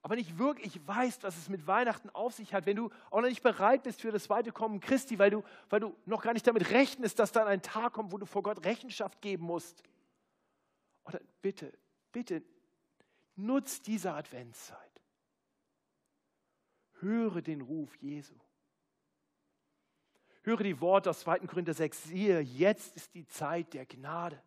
aber 0.04 0.18
nicht 0.18 0.38
wirklich 0.38 0.86
weißt, 0.86 1.24
was 1.24 1.38
es 1.38 1.48
mit 1.48 1.66
Weihnachten 1.66 2.10
auf 2.10 2.34
sich 2.34 2.54
hat, 2.54 2.66
wenn 2.66 2.76
du 2.76 2.90
auch 3.10 3.22
noch 3.22 3.30
nicht 3.30 3.42
bereit 3.42 3.84
bist 3.84 4.02
für 4.02 4.12
das 4.12 4.26
zweite 4.26 4.52
Kommen 4.52 4.82
Christi, 4.82 5.18
weil 5.18 5.32
du, 5.32 5.44
weil 5.70 5.80
du 5.80 5.96
noch 6.06 6.22
gar 6.22 6.34
nicht 6.34 6.46
damit 6.46 6.72
rechnest, 6.72 7.20
dass 7.20 7.32
dann 7.32 7.48
ein 7.48 7.62
Tag 7.62 7.94
kommt, 7.94 8.12
wo 8.12 8.18
du 8.18 8.26
vor 8.26 8.44
Gott 8.44 8.66
Rechenschaft 8.66 9.22
geben 9.22 9.46
musst. 9.46 9.82
Oder 11.06 11.22
bitte, 11.42 11.72
bitte, 12.12 12.44
nutz 13.38 13.82
diese 13.82 14.14
Adventszeit. 14.14 14.78
Höre 17.00 17.42
den 17.42 17.62
Ruf 17.62 17.96
Jesu. 17.96 18.36
Höre 20.42 20.64
die 20.64 20.82
Worte 20.82 21.12
aus 21.12 21.22
2. 21.22 21.40
Korinther 21.40 21.74
6. 21.74 22.04
Siehe, 22.04 22.42
jetzt 22.42 22.98
ist 22.98 23.14
die 23.16 23.26
Zeit 23.26 23.74
der 23.74 23.86
Gnade. 23.86 24.42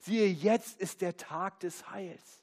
Siehe, 0.00 0.26
jetzt 0.26 0.80
ist 0.80 1.02
der 1.02 1.16
Tag 1.16 1.60
des 1.60 1.90
Heils. 1.90 2.42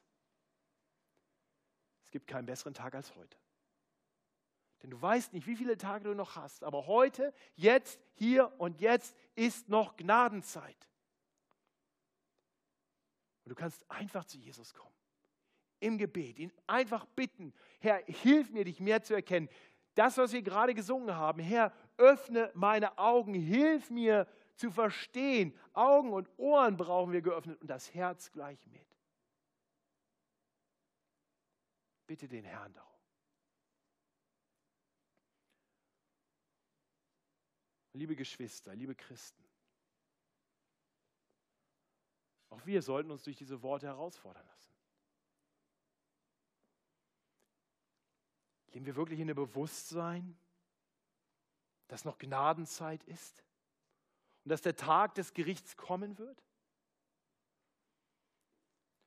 Es 2.04 2.12
gibt 2.12 2.28
keinen 2.28 2.46
besseren 2.46 2.74
Tag 2.74 2.96
als 2.96 3.14
heute. 3.16 3.38
Denn 4.84 4.92
du 4.92 5.02
weißt 5.02 5.34
nicht, 5.34 5.48
wie 5.48 5.56
viele 5.56 5.76
Tage 5.76 6.06
du 6.06 6.14
noch 6.14 6.36
hast. 6.36 6.64
Aber 6.64 6.86
heute, 6.86 7.34
jetzt, 7.56 8.00
hier 8.14 8.54
und 8.60 8.80
jetzt 8.80 9.16
ist 9.36 9.70
noch 9.70 9.98
Gnadenzeit. 9.98 10.88
Und 13.44 13.50
du 13.50 13.56
kannst 13.56 13.90
einfach 13.90 14.26
zu 14.26 14.38
Jesus 14.38 14.74
kommen. 14.74 14.94
Im 15.80 15.98
Gebet, 15.98 16.38
ihn 16.38 16.54
einfach 16.68 17.06
bitten, 17.08 17.54
Herr, 17.80 18.04
hilf 18.06 18.52
mir, 18.52 18.66
dich 18.66 18.80
mehr 18.80 19.02
zu 19.02 19.16
erkennen. 19.16 19.50
Das, 19.96 20.18
was 20.18 20.32
wir 20.32 20.44
gerade 20.44 20.76
gesungen 20.76 21.16
haben, 21.16 21.42
Herr, 21.42 21.74
öffne 21.98 22.52
meine 22.54 22.98
Augen, 23.00 23.34
hilf 23.34 23.90
mir 23.90 24.28
zu 24.58 24.72
verstehen. 24.72 25.58
Augen 25.74 26.12
und 26.12 26.30
Ohren 26.38 26.76
brauchen 26.76 27.14
wir 27.14 27.22
geöffnet 27.22 27.62
und 27.62 27.68
das 27.68 27.94
Herz 27.94 28.32
gleich 28.32 28.66
mit. 28.68 28.86
Bitte 32.08 32.28
den 32.28 32.44
Herrn 32.44 32.74
darum. 32.74 32.88
Liebe 37.94 38.16
Geschwister, 38.16 38.76
liebe 38.76 38.94
Christen, 38.94 39.44
auch 42.50 42.64
wir 42.66 42.82
sollten 42.82 43.10
uns 43.10 43.24
durch 43.24 43.38
diese 43.38 43.62
Worte 43.64 43.88
herausfordern 43.88 44.46
lassen. 44.46 44.74
Leben 48.68 48.86
wir 48.86 48.96
wirklich 48.96 49.20
in 49.20 49.28
dem 49.28 49.36
Bewusstsein, 49.36 50.38
dass 51.88 52.06
noch 52.06 52.20
Gnadenzeit 52.20 53.04
ist 53.06 53.47
und 54.48 54.52
dass 54.52 54.62
der 54.62 54.78
Tag 54.78 55.14
des 55.16 55.34
Gerichts 55.34 55.76
kommen 55.76 56.18
wird? 56.18 56.42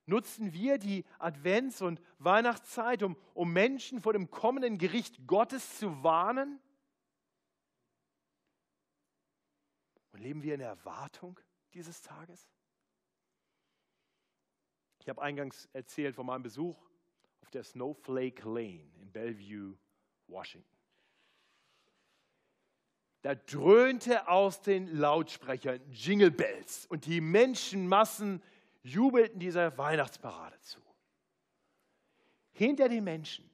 Nutzen 0.05 0.53
wir 0.53 0.77
die 0.77 1.07
Advents- 1.19 1.81
und 1.81 2.03
Weihnachtszeit, 2.19 3.03
um, 3.03 3.17
um 3.33 3.51
Menschen 3.51 4.03
vor 4.03 4.13
dem 4.13 4.31
kommenden 4.31 4.77
Gericht 4.77 5.27
Gottes 5.27 5.79
zu 5.79 6.03
warnen? 6.03 6.61
Und 10.13 10.21
leben 10.21 10.43
wir 10.43 10.55
in 10.57 10.61
Erwartung 10.61 11.41
dieses 11.73 12.03
Tages? 12.03 12.51
Ich 14.99 15.09
habe 15.09 15.23
eingangs 15.23 15.71
erzählt 15.73 16.17
von 16.17 16.27
meinem 16.27 16.43
Besuch 16.43 16.87
auf 17.41 17.49
der 17.49 17.65
Snowflake 17.65 18.47
Lane 18.47 18.93
in 19.01 19.11
Bellevue, 19.11 19.79
Washington. 20.27 20.80
Da 23.23 23.35
dröhnte 23.35 24.29
aus 24.29 24.63
den 24.63 24.87
Lautsprechern 24.97 25.81
Jingle 25.91 26.31
Bells 26.31 26.87
und 26.87 27.05
die 27.07 27.21
Menschenmassen 27.21 28.43
jubelten 28.83 29.41
dieser 29.41 29.77
Weihnachtsparade 29.77 30.59
zu. 30.63 30.81
Hinter 32.53 32.89
den 32.89 33.05
Menschen 33.05 33.49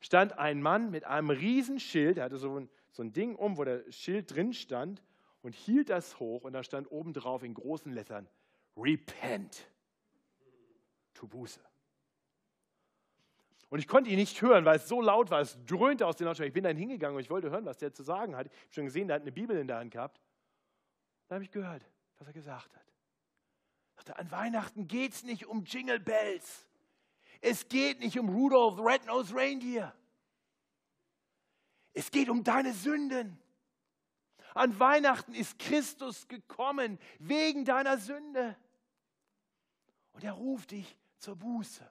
stand 0.00 0.38
ein 0.38 0.62
Mann 0.62 0.90
mit 0.90 1.04
einem 1.04 1.30
Riesenschild, 1.30 2.18
er 2.18 2.24
hatte 2.24 2.38
so 2.38 2.60
ein, 2.60 2.70
so 2.92 3.02
ein 3.02 3.12
Ding 3.12 3.34
um, 3.34 3.56
wo 3.56 3.64
der 3.64 3.90
Schild 3.90 4.32
drin 4.32 4.52
stand 4.52 5.02
und 5.42 5.54
hielt 5.54 5.90
das 5.90 6.20
hoch 6.20 6.44
und 6.44 6.52
da 6.52 6.62
stand 6.62 6.90
oben 6.90 7.12
drauf 7.12 7.42
in 7.42 7.54
großen 7.54 7.92
Lettern, 7.92 8.28
Repent, 8.76 9.66
tu 11.14 11.26
Buße. 11.26 11.60
Und 13.68 13.80
ich 13.80 13.88
konnte 13.88 14.10
ihn 14.10 14.16
nicht 14.16 14.40
hören, 14.42 14.64
weil 14.64 14.76
es 14.76 14.88
so 14.88 15.00
laut 15.00 15.30
war, 15.30 15.40
es 15.40 15.58
dröhnte 15.66 16.06
aus 16.06 16.16
den 16.16 16.26
Lautsprechern. 16.26 16.48
Ich 16.48 16.54
bin 16.54 16.64
dann 16.64 16.76
hingegangen 16.76 17.16
und 17.16 17.22
ich 17.22 17.30
wollte 17.30 17.50
hören, 17.50 17.64
was 17.64 17.78
der 17.78 17.92
zu 17.92 18.02
sagen 18.02 18.36
hat. 18.36 18.46
Ich 18.46 18.52
habe 18.52 18.74
schon 18.74 18.84
gesehen, 18.84 19.08
der 19.08 19.16
hat 19.16 19.22
eine 19.22 19.32
Bibel 19.32 19.56
in 19.56 19.66
der 19.66 19.78
Hand 19.78 19.90
gehabt. 19.90 20.20
Da 21.28 21.34
habe 21.34 21.44
ich 21.44 21.50
gehört, 21.50 21.84
was 22.18 22.28
er 22.28 22.32
gesagt 22.32 22.74
hat. 22.74 22.84
Er 23.96 23.96
sagte, 23.96 24.18
an 24.18 24.30
Weihnachten 24.30 24.86
geht 24.86 25.12
es 25.12 25.24
nicht 25.24 25.46
um 25.46 25.64
Jingle 25.64 25.98
Bells. 25.98 26.66
Es 27.40 27.68
geht 27.68 28.00
nicht 28.00 28.18
um 28.18 28.28
Rudolph 28.28 28.78
Red-Nosed 28.78 29.34
Reindeer. 29.34 29.94
Es 31.92 32.10
geht 32.10 32.28
um 32.28 32.44
deine 32.44 32.72
Sünden. 32.72 33.38
An 34.54 34.78
Weihnachten 34.78 35.34
ist 35.34 35.58
Christus 35.58 36.28
gekommen 36.28 36.98
wegen 37.18 37.64
deiner 37.64 37.98
Sünde. 37.98 38.56
Und 40.12 40.24
er 40.24 40.32
ruft 40.32 40.70
dich 40.70 40.96
zur 41.18 41.36
Buße. 41.36 41.90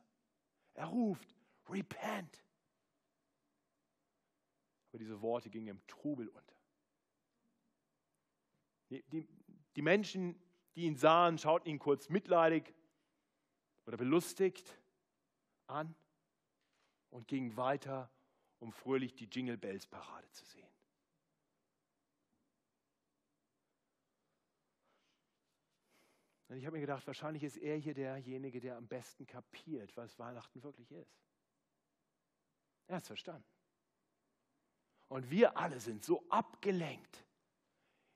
Er 0.73 0.85
ruft, 0.85 1.34
repent. 1.69 2.43
Aber 4.89 4.99
diese 4.99 5.21
Worte 5.21 5.49
gingen 5.49 5.67
im 5.67 5.87
Trubel 5.87 6.29
unter. 6.29 6.55
Die, 8.89 9.03
die, 9.03 9.27
die 9.75 9.81
Menschen, 9.81 10.39
die 10.75 10.83
ihn 10.85 10.95
sahen, 10.95 11.37
schauten 11.37 11.69
ihn 11.69 11.79
kurz 11.79 12.09
mitleidig 12.09 12.73
oder 13.85 13.97
belustigt 13.97 14.79
an 15.67 15.95
und 17.09 17.27
gingen 17.27 17.57
weiter, 17.57 18.11
um 18.59 18.71
fröhlich 18.71 19.15
die 19.15 19.25
Jingle 19.25 19.57
Bells 19.57 19.87
Parade 19.87 20.29
zu 20.31 20.45
sehen. 20.45 20.65
Und 26.47 26.57
ich 26.57 26.65
habe 26.65 26.75
mir 26.75 26.81
gedacht, 26.81 27.05
wahrscheinlich 27.07 27.43
ist 27.43 27.57
er 27.57 27.75
hier 27.75 27.93
derjenige, 27.93 28.61
der 28.61 28.77
am 28.77 28.87
besten 28.87 29.25
kapiert, 29.25 29.97
was 29.97 30.17
Weihnachten 30.19 30.63
wirklich 30.63 30.91
ist. 30.91 31.19
Er 32.87 32.97
hat 32.97 33.03
es 33.03 33.07
verstanden. 33.07 33.45
Und 35.07 35.29
wir 35.29 35.57
alle 35.57 35.79
sind 35.79 36.03
so 36.03 36.23
abgelenkt 36.29 37.23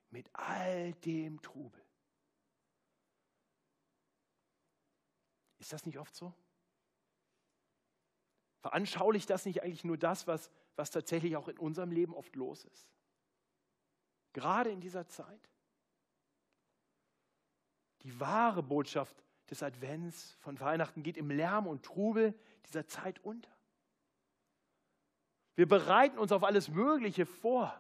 mit 0.10 0.30
all 0.34 0.94
dem 0.94 1.42
Trubel. 1.42 1.84
Ist 5.60 5.74
das 5.74 5.86
nicht 5.86 6.00
oft 6.00 6.16
so? 6.16 6.34
Veranschaulicht 8.62 9.30
das 9.30 9.46
nicht 9.46 9.64
eigentlich 9.64 9.84
nur 9.84 9.98
das, 9.98 10.28
was, 10.28 10.52
was 10.76 10.92
tatsächlich 10.92 11.36
auch 11.36 11.48
in 11.48 11.58
unserem 11.58 11.92
Leben 11.92 12.14
oft 12.14 12.36
los 12.36 12.66
ist? 12.66 12.90
Gerade 14.34 14.72
in 14.72 14.82
dieser 14.82 15.08
Zeit. 15.08 15.50
Die 18.04 18.20
wahre 18.20 18.64
Botschaft 18.64 19.24
des 19.50 19.64
Advents 19.64 20.34
von 20.40 20.60
Weihnachten 20.60 21.04
geht 21.04 21.18
im 21.18 21.30
Lärm 21.30 21.68
und 21.68 21.84
Trubel 21.84 22.38
dieser 22.66 22.88
Zeit 22.88 23.20
unter. 23.20 23.59
Wir 25.60 25.68
bereiten 25.68 26.18
uns 26.18 26.32
auf 26.32 26.46
alles 26.46 26.70
Mögliche 26.70 27.26
vor. 27.26 27.78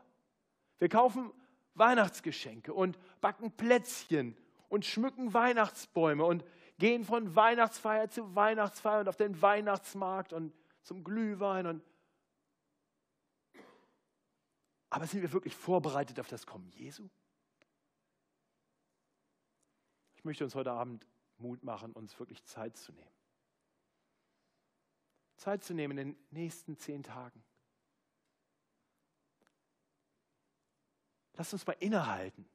Wir 0.79 0.89
kaufen 0.89 1.31
Weihnachtsgeschenke 1.75 2.73
und 2.73 2.99
backen 3.21 3.53
Plätzchen 3.53 4.35
und 4.67 4.83
schmücken 4.83 5.33
Weihnachtsbäume 5.33 6.25
und 6.25 6.43
gehen 6.77 7.05
von 7.05 7.37
Weihnachtsfeier 7.37 8.09
zu 8.09 8.35
Weihnachtsfeier 8.35 8.99
und 8.99 9.07
auf 9.07 9.15
den 9.15 9.41
Weihnachtsmarkt 9.41 10.33
und 10.33 10.53
zum 10.81 11.05
Glühwein. 11.05 11.67
Und 11.67 11.81
Aber 14.89 15.07
sind 15.07 15.21
wir 15.21 15.31
wirklich 15.31 15.55
vorbereitet 15.55 16.19
auf 16.19 16.27
das 16.27 16.45
Kommen 16.45 16.69
Jesu? 16.73 17.07
Ich 20.17 20.25
möchte 20.25 20.43
uns 20.43 20.53
heute 20.53 20.73
Abend 20.73 21.07
Mut 21.37 21.63
machen, 21.63 21.93
uns 21.93 22.19
wirklich 22.19 22.43
Zeit 22.43 22.75
zu 22.75 22.91
nehmen. 22.91 23.15
Zeit 25.37 25.63
zu 25.63 25.73
nehmen 25.73 25.97
in 25.97 26.07
den 26.09 26.25
nächsten 26.31 26.75
zehn 26.75 27.03
Tagen. 27.03 27.41
Lass 31.39 31.53
uns 31.53 31.65
mal 31.65 31.77
innehalten. 31.79 32.45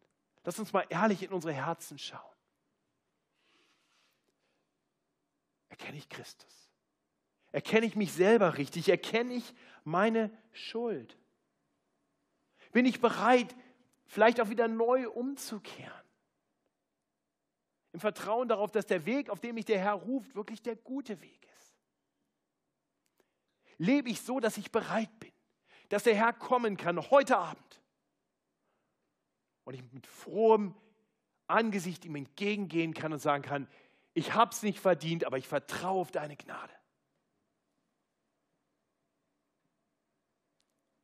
Lass 0.45 0.59
uns 0.59 0.75
mal 0.75 0.85
ehrlich 0.91 1.23
in 1.23 1.31
unsere 1.31 1.55
Herzen 1.55 1.99
schauen. 1.99 2.21
Erkenne 5.71 5.97
ich 5.97 6.07
Christus? 6.11 6.71
Erkenne 7.51 7.87
ich 7.87 7.97
mich 7.97 8.13
selber 8.13 8.59
richtig? 8.59 8.91
Erkenne 8.91 9.33
ich 9.33 9.55
meine 9.85 10.31
Schuld? 10.53 11.17
Bin 12.73 12.85
ich 12.85 13.01
bereit, 13.01 13.57
vielleicht 14.05 14.39
auch 14.39 14.51
wieder 14.51 14.69
neu 14.69 15.09
umzukehren? 15.09 16.05
Im 17.95 18.01
Vertrauen 18.01 18.49
darauf, 18.49 18.71
dass 18.71 18.85
der 18.85 19.07
Weg, 19.07 19.31
auf 19.31 19.41
dem 19.41 19.55
mich 19.55 19.65
der 19.65 19.79
Herr 19.79 19.95
ruft, 19.95 20.35
wirklich 20.35 20.61
der 20.61 20.77
gute 20.77 21.23
Weg 21.23 21.49
ist. 21.57 21.75
Lebe 23.79 24.11
ich 24.11 24.21
so, 24.21 24.41
dass 24.41 24.59
ich 24.59 24.71
bereit 24.71 25.19
bin, 25.21 25.33
dass 25.89 26.03
der 26.03 26.15
Herr 26.15 26.35
kommen 26.35 26.77
kann 26.77 27.01
heute 27.11 27.39
Abend 27.39 27.81
und 29.65 29.75
ich 29.75 29.83
mit 29.93 30.07
frohem 30.07 30.75
Angesicht 31.47 32.05
ihm 32.05 32.17
entgegengehen 32.17 32.95
kann 32.95 33.13
und 33.13 33.19
sagen 33.19 33.43
kann, 33.43 33.69
ich 34.13 34.35
habe 34.35 34.53
es 34.53 34.63
nicht 34.63 34.79
verdient, 34.79 35.25
aber 35.25 35.39
ich 35.39 35.49
vertraue 35.49 36.01
auf 36.01 36.11
deine 36.11 36.37
Gnade. 36.37 36.73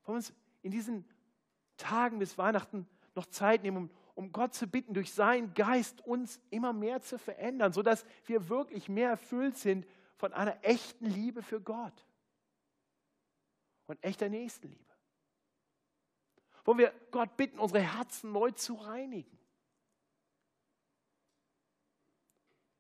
Wollen 0.04 0.14
wir 0.14 0.14
uns 0.16 0.32
in 0.62 0.70
diesen 0.70 1.04
Tagen 1.76 2.18
bis 2.18 2.38
Weihnachten 2.38 2.86
noch 3.14 3.26
Zeit 3.26 3.62
nehmen, 3.62 3.76
um 3.76 3.90
um 4.20 4.32
Gott 4.32 4.52
zu 4.52 4.66
bitten, 4.66 4.92
durch 4.92 5.14
seinen 5.14 5.54
Geist 5.54 6.02
uns 6.02 6.40
immer 6.50 6.74
mehr 6.74 7.00
zu 7.00 7.18
verändern, 7.18 7.72
sodass 7.72 8.04
wir 8.26 8.50
wirklich 8.50 8.90
mehr 8.90 9.08
erfüllt 9.08 9.56
sind 9.56 9.86
von 10.16 10.34
einer 10.34 10.62
echten 10.62 11.06
Liebe 11.06 11.42
für 11.42 11.58
Gott 11.58 12.06
und 13.86 14.02
echter 14.04 14.28
Nächstenliebe. 14.28 14.89
Wo 16.64 16.76
wir 16.76 16.92
Gott 17.10 17.36
bitten, 17.36 17.58
unsere 17.58 17.80
Herzen 17.80 18.32
neu 18.32 18.50
zu 18.52 18.74
reinigen. 18.74 19.38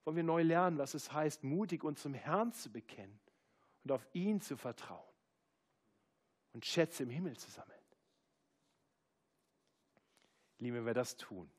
Wo 0.04 0.14
wir 0.14 0.22
neu 0.22 0.42
lernen, 0.42 0.78
was 0.78 0.94
es 0.94 1.12
heißt, 1.12 1.44
mutig 1.44 1.84
uns 1.84 2.02
zum 2.02 2.14
Herrn 2.14 2.52
zu 2.52 2.70
bekennen 2.70 3.20
und 3.84 3.92
auf 3.92 4.06
ihn 4.12 4.40
zu 4.40 4.56
vertrauen 4.56 5.14
und 6.52 6.64
Schätze 6.66 7.02
im 7.02 7.10
Himmel 7.10 7.36
zu 7.36 7.50
sammeln. 7.50 7.78
Liebe, 10.58 10.78
wenn 10.78 10.86
wir 10.86 10.94
das 10.94 11.16
tun, 11.16 11.50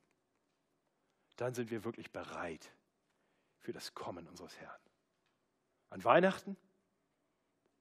dann 1.38 1.54
sind 1.54 1.72
wir 1.72 1.84
wirklich 1.84 2.12
bereit, 2.12 2.72
für 3.62 3.74
das 3.74 3.94
Kommen 3.94 4.28
unseres 4.28 4.58
Herrn. 4.60 4.80
An 5.90 6.04
Weihnachten 6.04 6.58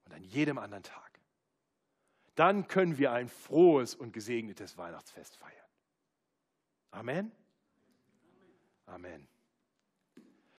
und 0.04 0.12
an 0.12 0.22
jedem 0.22 0.58
anderen 0.58 0.82
Tag. 0.82 1.09
Dann 2.40 2.68
können 2.68 2.96
wir 2.96 3.12
ein 3.12 3.28
frohes 3.28 3.94
und 3.94 4.14
gesegnetes 4.14 4.78
Weihnachtsfest 4.78 5.36
feiern. 5.36 5.52
Amen. 6.90 7.32
Amen. 8.86 9.28